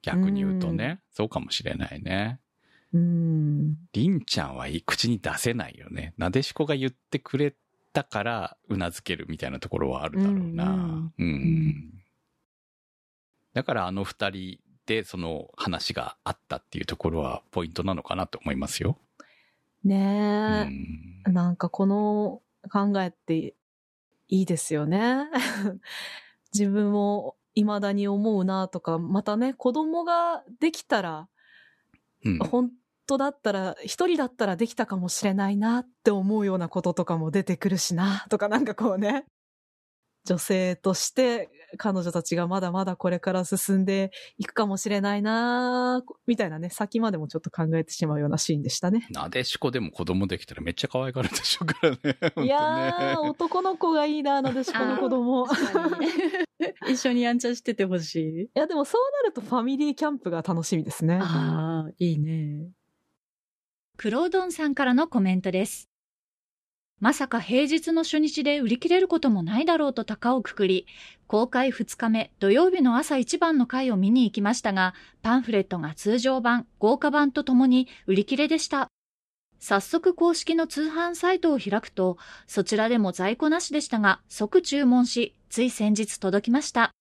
[0.01, 2.39] 逆に言うとね、そうかもしれないね。
[2.93, 3.75] うん。
[3.93, 6.13] りんちゃんはい口に出せないよね。
[6.17, 7.55] なでしこが言ってくれ
[7.91, 10.65] たから、うなずけるみたいなところはあるだろうな。
[10.65, 11.91] うんうん
[13.55, 14.59] だからあの二人で
[15.03, 18.97] その話があったっていうところはポイントなのかなと思いますよ。
[19.83, 23.55] うねんえ、なんかこの考えって
[24.27, 25.27] いいですよね。
[26.53, 31.27] 自分も未だに思うなとか、またね、子供ができたら、
[32.23, 32.71] うん本
[33.07, 39.25] 当だったら、一人だったらできたかもしれないなって思うようなこととかも出てくるしな、とかなんかこうね、
[40.25, 49.07] 女性として彼女たちがまだまだこれから進んでいくかもしれないな、みたいなね、先までもちょっと考えてしまうようなシーンでしたね。
[49.11, 51.97] なでしこでも子供できたらめっちゃ可愛がるでしょうからね。
[52.38, 55.47] ねいやー、男の子がいいな、なでしこの子供。
[56.88, 58.49] い一緒にやんちゃしててほしい。
[58.53, 61.19] や、でもそうなるとファミリーキャンプが楽しみですね。
[61.21, 62.69] ああ、いいね。
[63.97, 65.89] クロードンさんからのコメントです。
[67.01, 70.87] まさか平日の初日で売り切れることもないだろうと高をくくり、
[71.27, 78.87] 公開2日目土曜日の朝一番の回を見に行きましたが、パンフレットが通常版、豪華版とともに売り切れでした。
[79.59, 82.17] 早速公式の通販サイトを開くと、
[82.47, 86.91] そちらでも在庫なしでしたが、即注文し、つい先日届きました。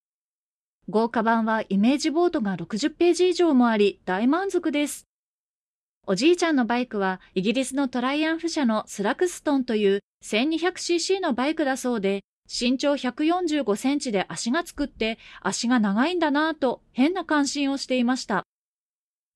[0.89, 5.07] 豪華版はイメージボードが60ページ以上もあり、大満足です。
[6.07, 18.45] おじいちゃんのバイクはイギリスのトライアンフ社のスラクストンという 1200cc のバイクだそうで、身長145センチで足がつくって足が長いんだなぁと変な関心をしていました。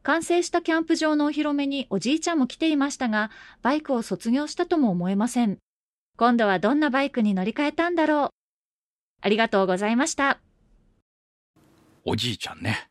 [0.02, 3.30] 完成したキャンプ場のお披露目におじいちゃんも来ていましたが、
[3.62, 5.58] バイクを卒業したとも思えません。
[6.18, 8.28] 今度はどんなバイクに乗り換えたんだろう。
[9.22, 10.38] ありがとうございました。
[12.04, 12.88] おじいちゃんね。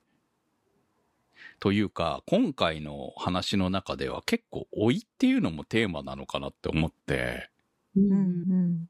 [1.60, 7.50] というか、今回の話の中では結構老いっていうのもテーマなのかなって思って、
[7.96, 8.90] ううんうん。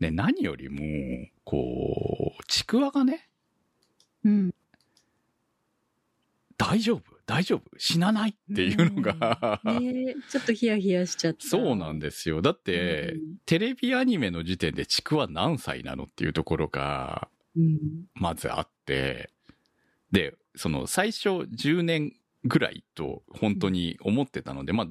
[0.00, 0.80] ね、何よりも、
[1.44, 3.28] こう、ちくわがね、
[4.24, 4.54] うん。
[6.56, 7.02] 大丈夫？
[7.26, 7.62] 大丈夫？
[7.78, 9.60] 死なないっていうのが、
[10.30, 11.46] ちょっとヒヤヒヤしちゃった。
[11.46, 12.42] そうなんですよ。
[12.42, 13.16] だって、
[13.46, 17.78] テレビアニメの時点でちくわ何歳なのっていうところが、うん。
[18.14, 19.30] まずあって、
[20.10, 22.12] で、その最初10年
[22.44, 24.86] ぐらいと本当に思ってたので、まあ、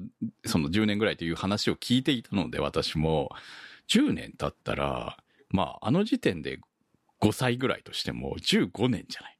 [0.46, 3.30] その10年ぐらいという話を聞いていたので、私も、
[3.88, 5.18] 10年経ったら、
[5.50, 6.58] まあ、あの時点で
[7.20, 9.38] 5歳ぐらいとしても15年じゃない。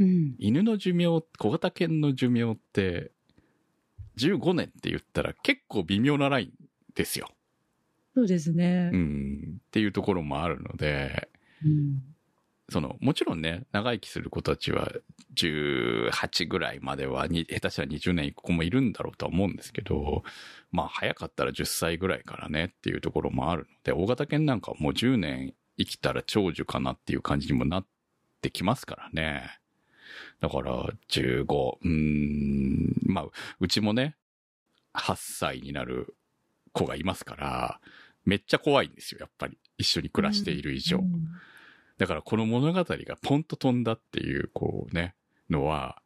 [0.00, 0.34] うん。
[0.38, 3.12] 犬の寿命、小型犬の寿命って、
[4.18, 6.52] 15年って言ったら結構微妙なライン
[6.94, 7.28] ですよ。
[8.14, 8.96] そうですねう。
[8.96, 9.60] ん。
[9.60, 11.28] っていうところもあるので、
[11.64, 12.02] うん。
[12.70, 14.92] その、もちろんね、長生きする子たちは、
[15.34, 20.22] 18ぐらいまではに、下手したら20年いく子もいるんだろうとは思うんですけど、
[20.70, 27.86] まあ、早かったら10歳ぐらいからねっていうところもあるので、大型犬なんかもう10年生きたら長寿かなっていう感じにもなっ
[28.42, 29.60] てきますからね。
[30.40, 33.26] だから、15、うん、まあ、
[33.60, 34.16] うちもね、
[34.92, 36.14] 8歳になる
[36.72, 37.80] 子がいますから、
[38.24, 39.56] めっちゃ怖いんですよ、やっぱり。
[39.78, 41.00] 一緒に暮らしている以上。
[41.98, 42.86] だからこの物語が
[43.22, 45.14] ポンと飛んだっていう、こうね、
[45.50, 46.00] のは、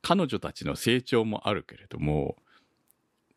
[0.00, 2.36] 彼女たちの成長もあるけれども、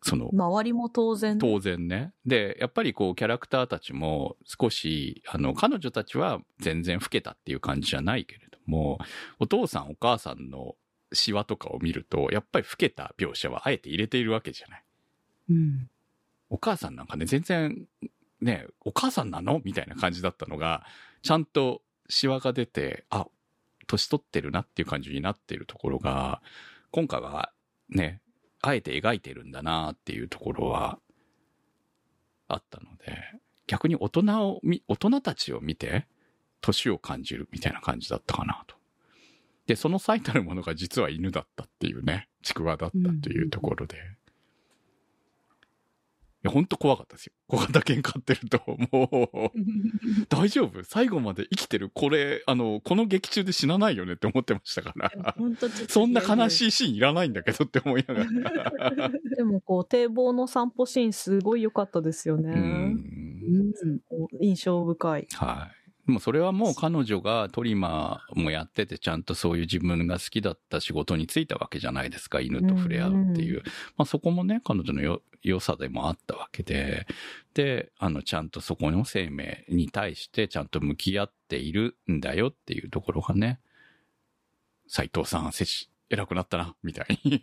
[0.02, 1.38] その、周りも当然。
[1.38, 2.12] 当然ね。
[2.24, 8.98] で、やっぱりこう、キャラクターたちも少し、あの、彼女たちは全然老けたっていう感じじゃないけれども、
[9.40, 10.76] お父さんお母さんの
[11.12, 14.84] シワとかを見ると、やっぱり老けた描写はあえて入れているわけじゃない。
[15.50, 15.90] うん。
[16.50, 17.88] お母さんなんかね、全然、
[18.40, 19.60] ね、お母さんなの？
[19.64, 20.84] みたいな感じだったのが、
[21.22, 23.26] ちゃんとシワが出て、あ、
[23.86, 26.42] 年取ってるなっていう感じになってるところが、
[26.90, 27.52] 今回は
[27.88, 28.20] ね、
[28.60, 30.98] あえて描いてるんだなっていうところは、
[32.48, 33.18] あったので、
[33.66, 36.06] 逆に大人を、大人たちを見て、
[36.60, 38.76] 年を感じるみたいな感じだったかなと。
[39.66, 43.96] で、その最たるものが実は犬だったっていうね、ちくわだったというところで。
[43.96, 43.98] い
[46.48, 47.32] や、ほんと怖かったですよ。
[47.48, 48.60] 小型犬飼ってると、
[48.92, 49.50] もう、
[50.28, 50.82] 大丈夫？
[50.84, 51.90] 最後まで生きてる？
[51.92, 55.36] これ、あの、この劇中で死なないよねって思ってましたから。
[55.88, 56.50] そんな悲い。
[56.50, 59.10] しいシーンいらないんだけどって思いながら。
[59.36, 62.50] でもこう、堤防の散歩シーンすごい良かったですよね。
[62.50, 63.72] うん。
[64.40, 65.26] 印象深い。
[65.34, 65.77] はい。
[66.08, 72.40] でもそれはもう彼女がトリマーもやっててちゃんとそういう自分が好きだった仕事に就いたわけじゃないですか。
[72.40, 73.56] 犬と触れ合うっていう。
[73.56, 73.62] うん
[73.98, 77.06] まあそこもね、彼女のよ良さでもあったわけで。
[77.52, 83.60] で、あの、ちゃんとそこの生命に対してちゃんと向き合っているんだよっていうところがね、
[84.86, 87.38] 斎藤さん、せし、偉くなったな、みたいに。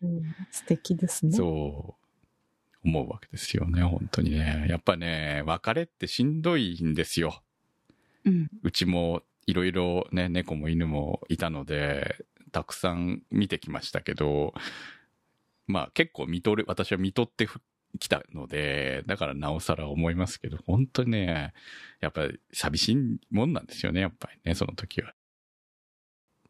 [0.00, 1.36] うん素敵ですね。
[1.36, 1.94] そ
[2.82, 2.88] う。
[2.88, 4.64] 思うわけですよね、本当にね。
[4.70, 7.42] やっぱね、別れってしんどいんですよ。
[8.24, 8.48] うん。
[8.62, 14.54] うちもいろいろね、猫も犬もいたので、たくさん見てきましたけど、
[15.66, 17.48] まあ結構見とる、私は見とって
[17.98, 21.52] きたので、だからなおさら思いますけど、本当にね、
[22.00, 22.96] やっぱり寂しい
[23.30, 25.14] もんなんですよね、やっぱりね、その時は。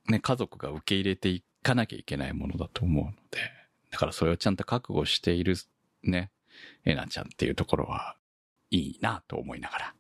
[0.09, 3.39] ね、家族が受け入れていかなきゃいけないものだと思うので、
[3.91, 5.57] だからそれをちゃんと覚悟している
[6.03, 6.31] ね、
[6.85, 8.16] えなちゃんっていうところは
[8.71, 9.95] いいなと思いながら。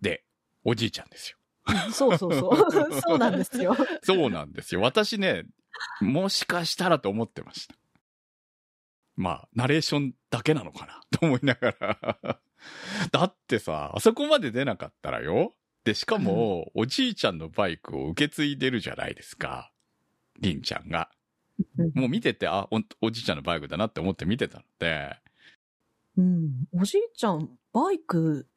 [0.00, 0.24] で、
[0.64, 1.38] おじいちゃんですよ。
[1.92, 2.56] そうそうそう。
[3.00, 3.76] そうなんですよ。
[4.02, 4.80] そうなんですよ。
[4.80, 5.44] 私ね、
[6.00, 7.74] もしかしたらと思ってました。
[9.16, 12.40] まあ、ナレーションだけなのかな と思いながら。
[13.12, 15.54] だってさ、あそこまで出なかったらよ。
[15.84, 19.72] で、しかも、おじいちゃんのバイクを受け継いでるじゃないですか。
[20.38, 21.10] りんちゃんが。
[21.94, 25.16] もう見てて、あお、おじいちゃんのバイクだなって思って見てたので、
[26.16, 26.66] うん。
[26.72, 28.48] おじいちゃん、バイク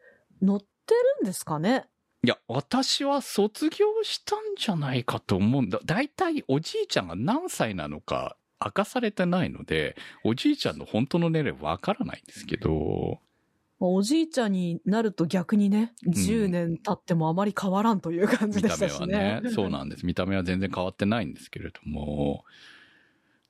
[0.42, 0.62] 乗っ
[0.92, 1.86] てるんですかね？
[2.24, 5.80] いや、私は卒業したんじゃないかと思うんだ。
[5.84, 13.20] だいたいおじいちゃんが何歳なのか明かされてないので、おじいちゃんの本当の年齢わからないんですけど、
[13.80, 20.06] おじいちゃんになると逆にね、10年経ってもあまり変わらんという感じ見でしたたし目はねね。、そうなんです。
[20.06, 22.46] 見た目は全然変わってないんですけれども、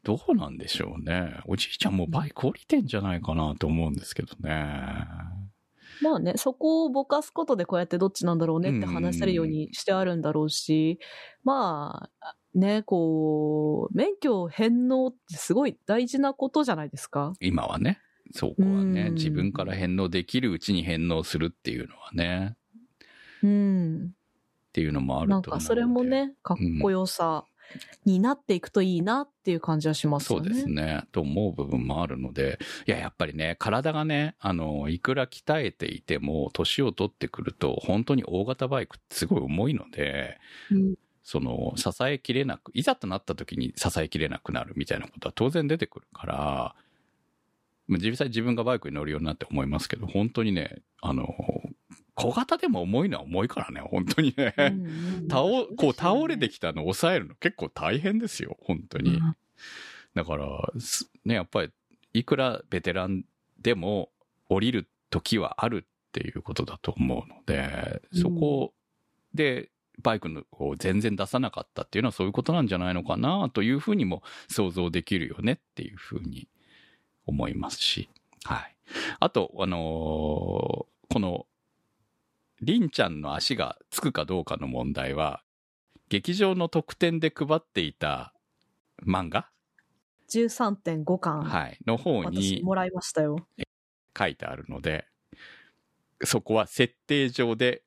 [0.03, 1.41] どうなんでしょうね。
[1.45, 5.05] おじいちゃんもうバイク降りてんじゃないかなと思うんですけどね。
[6.01, 10.99] まあね、そこをぼかすことでこうやってどっちなんだろうねって話せるようにしてあるんだろうし、
[11.43, 17.33] まあ、ね、こう、免許返納ってすごい大事なことじゃないですか。
[17.39, 17.99] 今はね。
[18.33, 22.55] そこはね、うん自分から返納できるうちに返納するっていうのはね、
[23.43, 24.13] うん。
[24.69, 25.49] っていうのもあると思う。
[25.49, 27.45] なんかそれもね、かっこよさ
[28.05, 30.39] になっていくといいなっていう感じはしますね。
[30.39, 31.03] うですね。
[31.11, 40.39] と思う部分もあるので、いや、やっぱりね、体がね、あの、いくら鍛えていても、年を取ってくると、本当に大型バイクってすごい重いので、
[40.71, 46.75] うんその、支えきれなく、いざとなった時に支えきれなくなるみたいなことは当然出てくるから、
[47.87, 51.27] まあ実際自分がバイクに乗るようになって思いますけど、本当にね、あの、
[52.15, 54.53] 小型でも重いのは重いからね、本当にね。
[55.29, 55.43] 倒、
[55.77, 59.15] こう倒れてきたのを抑えるの結構大変ですよ、本当に。
[59.15, 59.35] うん
[60.13, 61.71] だから、すね、やっぱり、
[62.13, 63.23] いくらベテラン
[63.61, 64.09] でも
[64.49, 68.73] 降りる時はあるっていうことだと思うので、そこ
[69.33, 69.69] で
[70.01, 76.49] バイクのを全然出さなかったっていうのはそういうことなんじゃないのかなというふうにも想像できるよねっていうふうに
[77.25, 78.09] 思いますし。
[78.43, 78.75] はい。
[79.19, 81.45] あと、あのーこの、
[82.61, 85.41] りんちゃんの足がつくかどうかの問題は、
[86.09, 88.33] 劇場の特典で配っていた
[89.03, 89.49] 漫画
[90.29, 91.77] ？13.5巻、はい。
[91.87, 93.47] の方に私もらいましたよ。
[94.17, 95.07] 書いてあるので、
[96.23, 97.81] そこは設定上で、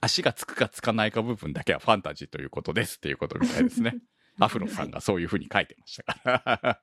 [0.00, 3.96] 足がつくかつかないか部分だけはファンタジーということですっていうことみたいですね。
[4.38, 6.20] アフロさんがそういうふうに書いてましたか
[6.62, 6.82] ら。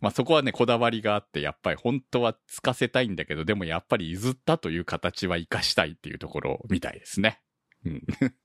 [0.00, 7.40] まあそこはね、こだわりがあって、やっぱり本当はつかせたいんだけど、でもやっぱり譲ったという形は活かしたいっていうところみたいですね。
[7.84, 8.02] うん。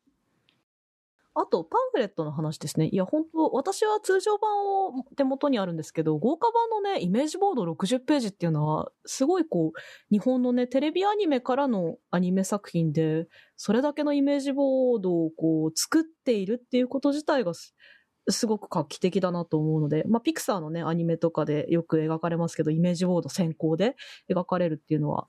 [1.36, 2.90] あと、パンフレットの話ですね。
[2.90, 4.52] いや、本当私は通常版
[4.88, 9.80] を手元にあるんですけど、豪華版のね、イメージボード60ページっていうのは、すごいこう、
[10.12, 17.54] 日本のね、テレビアニメからのアニメ作品で、それだけのイメージボードをこう、作っているっていうこと自体が
[18.28, 23.96] す、すごく画期的だなと思うので、まあ、ピクサーのね、アニメとかでよく描かれますけど、イメージボード先行で
[24.30, 25.28] 描かれるっていうのは、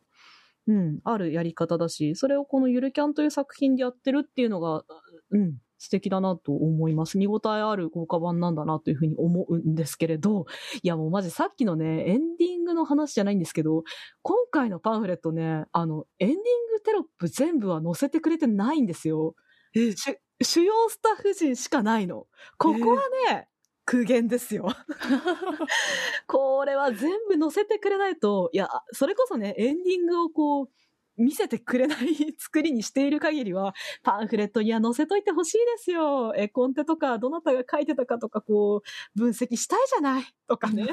[0.66, 4.84] うん、あるやり方だし、それをこのゆるキャンという作品でやってるっていうのが、
[5.30, 7.18] うん、素敵だなと思います。
[7.18, 10.46] 見応えある豪華版なんだなというふうに思うんですけれど、
[10.82, 13.82] いやもうマジさっきのね、エンディングの話じゃないんですけど、
[14.22, 16.40] 今回のパンフレットね、あの、エンディン
[16.72, 19.34] グテロップ全部は載せてくれてないんですよ。
[19.74, 22.26] 主主要スタッフ陣しかないの。
[22.58, 23.48] ここはね、
[23.84, 24.68] 苦言ですよ。
[26.26, 30.68] これは全部載せてくれないと、いや、それこそね、エンディングをこう、
[31.16, 36.34] 見せてくれない作りにしている限りは、パンフレットには載せといてほしいですよ。
[36.36, 38.82] 絵コンテとか、どなたが書いてたかとか、こ
[39.16, 40.86] う、分析したいじゃないとかね。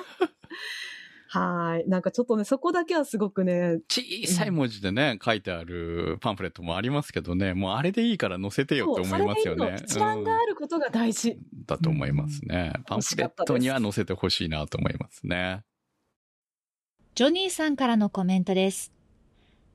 [1.34, 1.90] はい。
[1.90, 9.86] なんかちょっとね、そこだけはすごくね、小さい文字でね、書いてあるパンフレットもありますけどね、もうあれでいいから載せてよって思いますよねそうそれでいいの。
[9.86, 11.32] 一覧があることが大事。
[11.32, 12.74] うんだと思いますね。
[12.86, 15.64] パンフレットには載せてほしいなと思いますね。
[17.16, 18.92] ジョニーさんからのコメントです。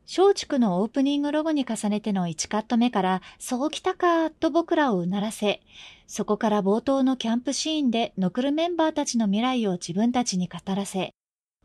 [0.06, 5.60] 松竹のオープニングロゴに重ねての1カット目から、そうきたかと僕らをうならせ、
[6.06, 11.12] そこから冒頭のキャンプシーンで残るメンバーたちの未来を自分たちに語らせ、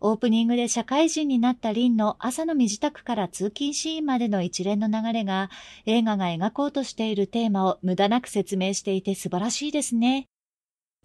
[0.03, 5.51] オープニングで社会人になったリンの朝の身支度から通勤シーンまでの一連の流れが
[5.85, 10.25] 映画が描こうとしているテーマを無駄なく説明していて素晴らしいですね。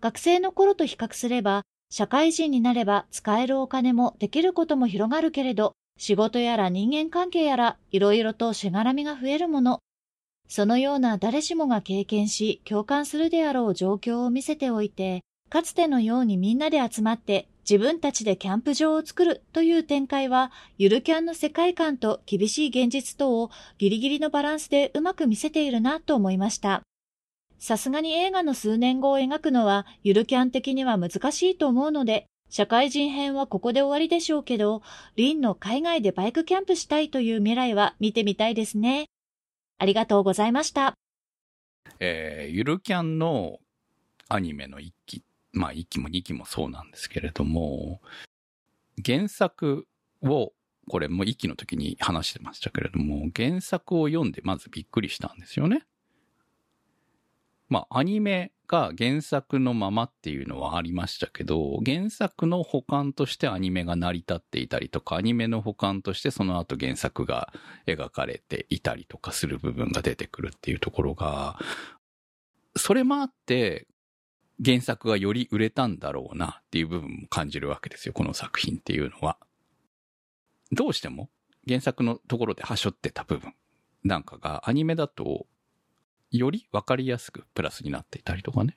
[0.01, 9.81] 学生の頃と比較すれば、社会人になれば使えるお金もできることも広がるけれど、仕事やら人間関係やらいろいろとしがらみが増えるもの。
[10.49, 15.21] そのような誰しもが経験し共感するであろう状況を見せておいて、
[15.51, 26.83] かつてのようにみんなで集まって自分たちでキャンプ場を作るという展開は、ゆるキャンの世界観と厳しい現実とをギリギリのバランスでうまく見せているなと思いました。
[27.59, 34.83] さすがに映画の数年後を描くのはゆるキャン的には難しいと思うので、社会人編はここで終わりでしょうけど、
[35.17, 39.07] リンの海外でバイクキャンプしたいという未来は見てみたいですね。
[39.79, 40.95] ありがとうございました。
[41.99, 43.59] えー、ゆるキャンの
[44.29, 45.21] アニメの一期っ
[45.57, 48.01] まあ1期も2期もそうなんですけれども、
[49.05, 49.87] 原作
[50.23, 50.53] を、
[50.89, 55.85] これも1期の時に話してましたけれども、原作を読んでまずびっくりしたんですよね。
[57.69, 67.53] まあアニメが原作のままっていうのはありましたけど、原作の保管としてアニメが成り立っていたりとか、アニメの保管としてその後原作が
[67.87, 71.59] 描かれていたりとかする部分が出てくるっていうところが、
[72.77, 73.87] それもあって、
[74.65, 79.39] 原作がより売れたんだろうなっていう部分も感じるわけですよ、この作品っていうのは。
[80.73, 81.31] どうしても
[81.67, 83.55] 原作のところではしょってた部分
[84.03, 85.47] なんかがアニメだと
[86.31, 88.77] よりわかりやすくプラスになっていたりとかね。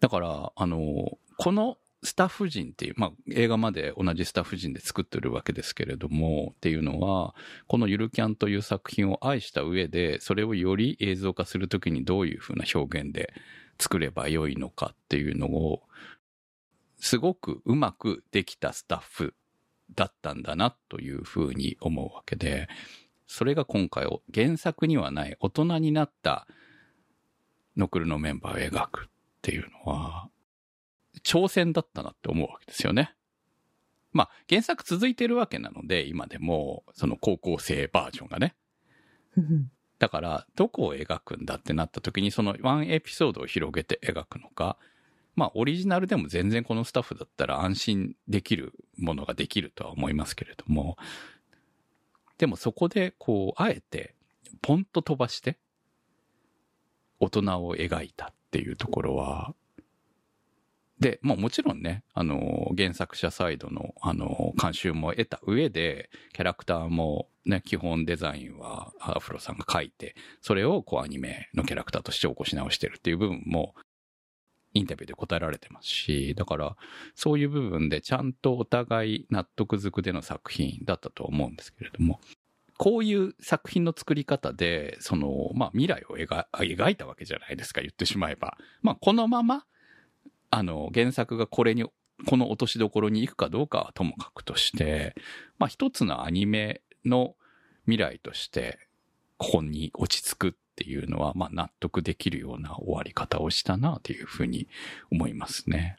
[0.00, 7.34] だから、あの、このスタッフ陣っていう、まあ、映画まで同じスタッフ陣で作ってるわけですけれども、っていうのは、
[7.68, 13.32] このゆるキャンという作品を愛した上で、それをより映像化するときにどういうふうな表現で
[13.78, 15.82] 作ればよいのかっていうのを、
[16.98, 19.34] すごくうまくできたスタッフ
[19.94, 22.68] だったんだなというふうに思うわけで、
[23.28, 26.46] それが今回を原作にはない大人になった
[27.76, 29.08] ノクルのメンバーを描くっ
[29.40, 30.28] ていうのは、
[31.24, 33.14] 挑戦だったなって思うわけですよね。
[34.12, 38.54] まあ、原作続いてるわけなので、今でも、その高校生バージョンがね。
[39.98, 44.76] だから、どこを描くんだってなった時に、そのワンエピソードを広げて描くのか、
[45.34, 50.98] まあ、オリジナルでも全然このスタッフだったら安心できるものができるとは思いますけれども、
[52.36, 54.14] でもそこで、こう、あえて、
[54.60, 55.58] ポンと飛ばして、
[57.20, 59.54] 大人を描いたっていうところは、
[61.02, 73.74] で、まあもちろんね、あの、原作者サイドの、あの、監修も得た上で、キャラクターもね、基本デザインはアフロさんが書いて、それをこうアニメのキャラクターとして起こし直してるっていう部分も、
[74.74, 76.76] インタビューで答えられてますし、だから、
[77.16, 82.20] そういう部分でちゃんとお互い納得づくでの作品だったと思うんですけれども、
[82.78, 88.56] こういう作品の作り方で、その、まあ未来を描いたわけじゃないですか、言ってしまえば。
[88.82, 89.66] まあこのまま、
[90.52, 91.86] あの、原作がこれに、
[92.26, 95.14] この落としどころに行くかどうかはともかくとして、
[95.58, 97.34] まあ一つのアニメの
[97.86, 98.78] 未来として、
[99.38, 104.68] ここに落ち着くっていうのは、まあ納得できるような終わり方をしたなというふうに
[105.10, 105.96] 思いますね。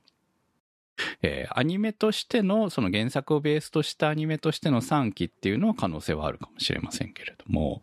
[1.23, 7.81] えー、アニメとしての、その原作をベースとしたアニメとしての3期っていうのは可能性はあるかもしれませんけれども、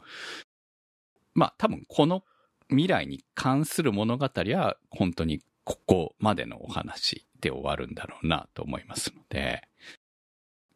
[1.34, 2.22] まあ多分この
[2.68, 5.40] 未来に関する物語は本当に
[5.70, 9.68] ここまでのお話で終わるんだろうなと思いますので、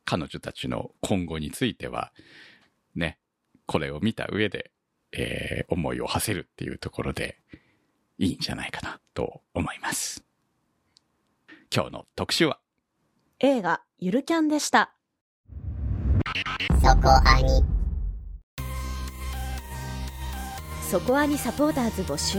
[0.05, 2.13] 彼女たちの今後については、
[2.95, 3.19] ね、
[3.67, 4.71] これを見た上で、
[5.11, 7.41] えー、思いを馳せるっていうところで
[8.19, 10.23] いいんじゃないかなと思います。
[11.75, 12.61] 今日の特集は？
[13.41, 14.95] 映画ゆるキャンでした。
[16.81, 17.65] そこアニ。
[20.89, 22.39] そこアニサポーターズ募集。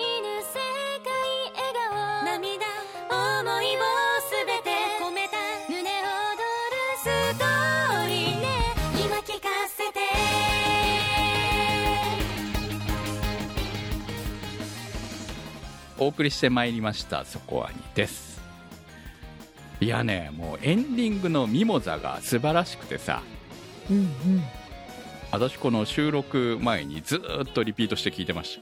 [16.01, 18.41] お送りしてまいりました「そこはに」です。
[19.79, 23.21] いやねもうエンディングの「ミモザ」が素晴らしくてさ、
[23.89, 24.43] うんうん、
[25.31, 28.59] 私この収録前にずっとリピートして聴いてまし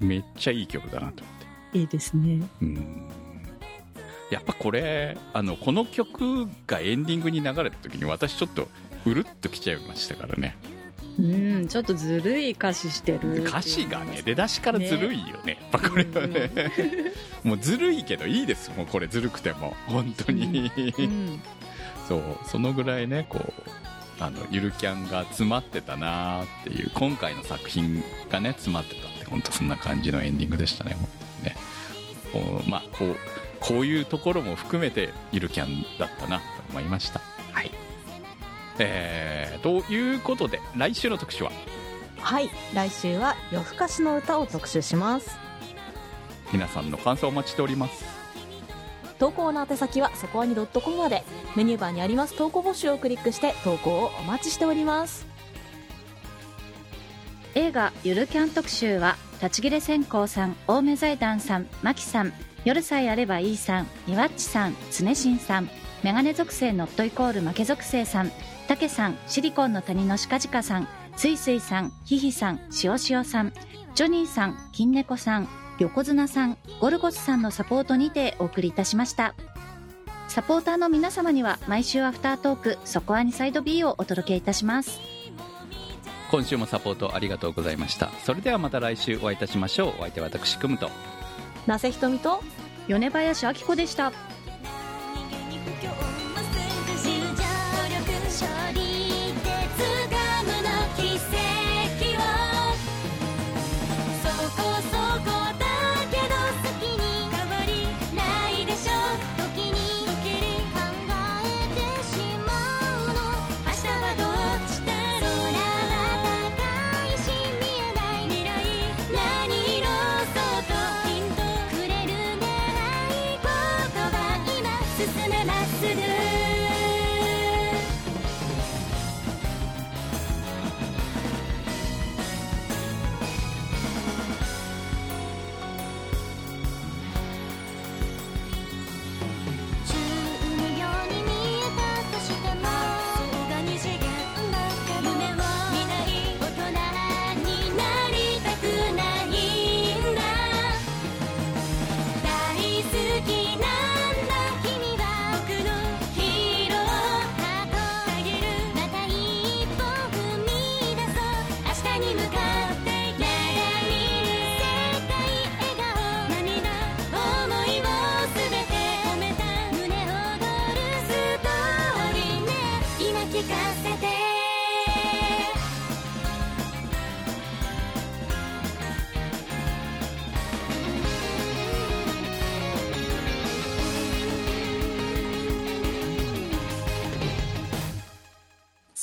[0.00, 0.04] た。
[0.04, 1.36] めっちゃいい曲だなと思っ
[1.72, 1.78] て。
[1.78, 2.46] いいですね。
[2.60, 3.08] うん。
[4.30, 8.68] やっぱこれあのこの曲がエンディングに流れた時に私ちょっと
[9.06, 10.56] うるっときちゃいましたからね。
[11.18, 13.42] うん、ちょっとずるい歌詞してる。
[13.42, 15.58] 歌詞がね出だしからずるいよね。
[15.72, 16.50] やっぱこれはね、
[17.42, 18.70] もうずるいけどいいです。
[18.76, 19.74] もうこれずるくても。
[19.86, 21.40] 本当に、うん。
[22.06, 23.70] そうそのぐらいねこう
[24.20, 30.96] あのゆるキャンが詰まってたなーっていう今回の作品がね詰まってたって本当そんな感じのエンディングでしたね。
[31.42, 31.56] ね。
[32.32, 33.16] こうまあこう
[33.60, 37.20] こういうところも含めてゆるキャンだったなと思いました
[37.52, 37.70] はい
[38.78, 41.50] えー、ということで来週の特集は？
[42.20, 42.50] はい。
[42.74, 45.36] 来週は夜更かしの歌を特集します。
[46.52, 48.04] 皆さんの感想をお待ちしております
[49.18, 51.24] 投稿の宛先はそこわに .com まで。
[51.56, 55.26] メニューバーにあります投稿募集をクリックして投稿をお待ちしております。
[57.54, 62.32] 映画ゆるキャン特集は立ち切れ線香さん青梅財団さんマキさん
[62.68, 65.70] 夜さえあればいいさんニワッチさん常新さん
[66.02, 68.30] メガネ属性ノットイコール負け属性さん
[68.66, 73.54] たけさんシリコンの谷のしかじかさんすいすいさんひひさんしおしおさん
[73.94, 75.48] ジョニーさん金猫さん
[75.78, 79.34] 横綱さんゴルゴスさんのサポートにてお送りいたしました。
[80.28, 85.00] サポーターの皆様には毎週アフタートークそこアニサイド B をお届けいたします。
[86.30, 88.10] 今週もサポートありがとうございました。
[88.24, 89.94] それではまた来週お会いいたしましょう。
[89.96, 90.90] お相手は私くむと。
[91.68, 92.42] 那瀬ひとみと
[92.88, 94.10] 米林明子でした。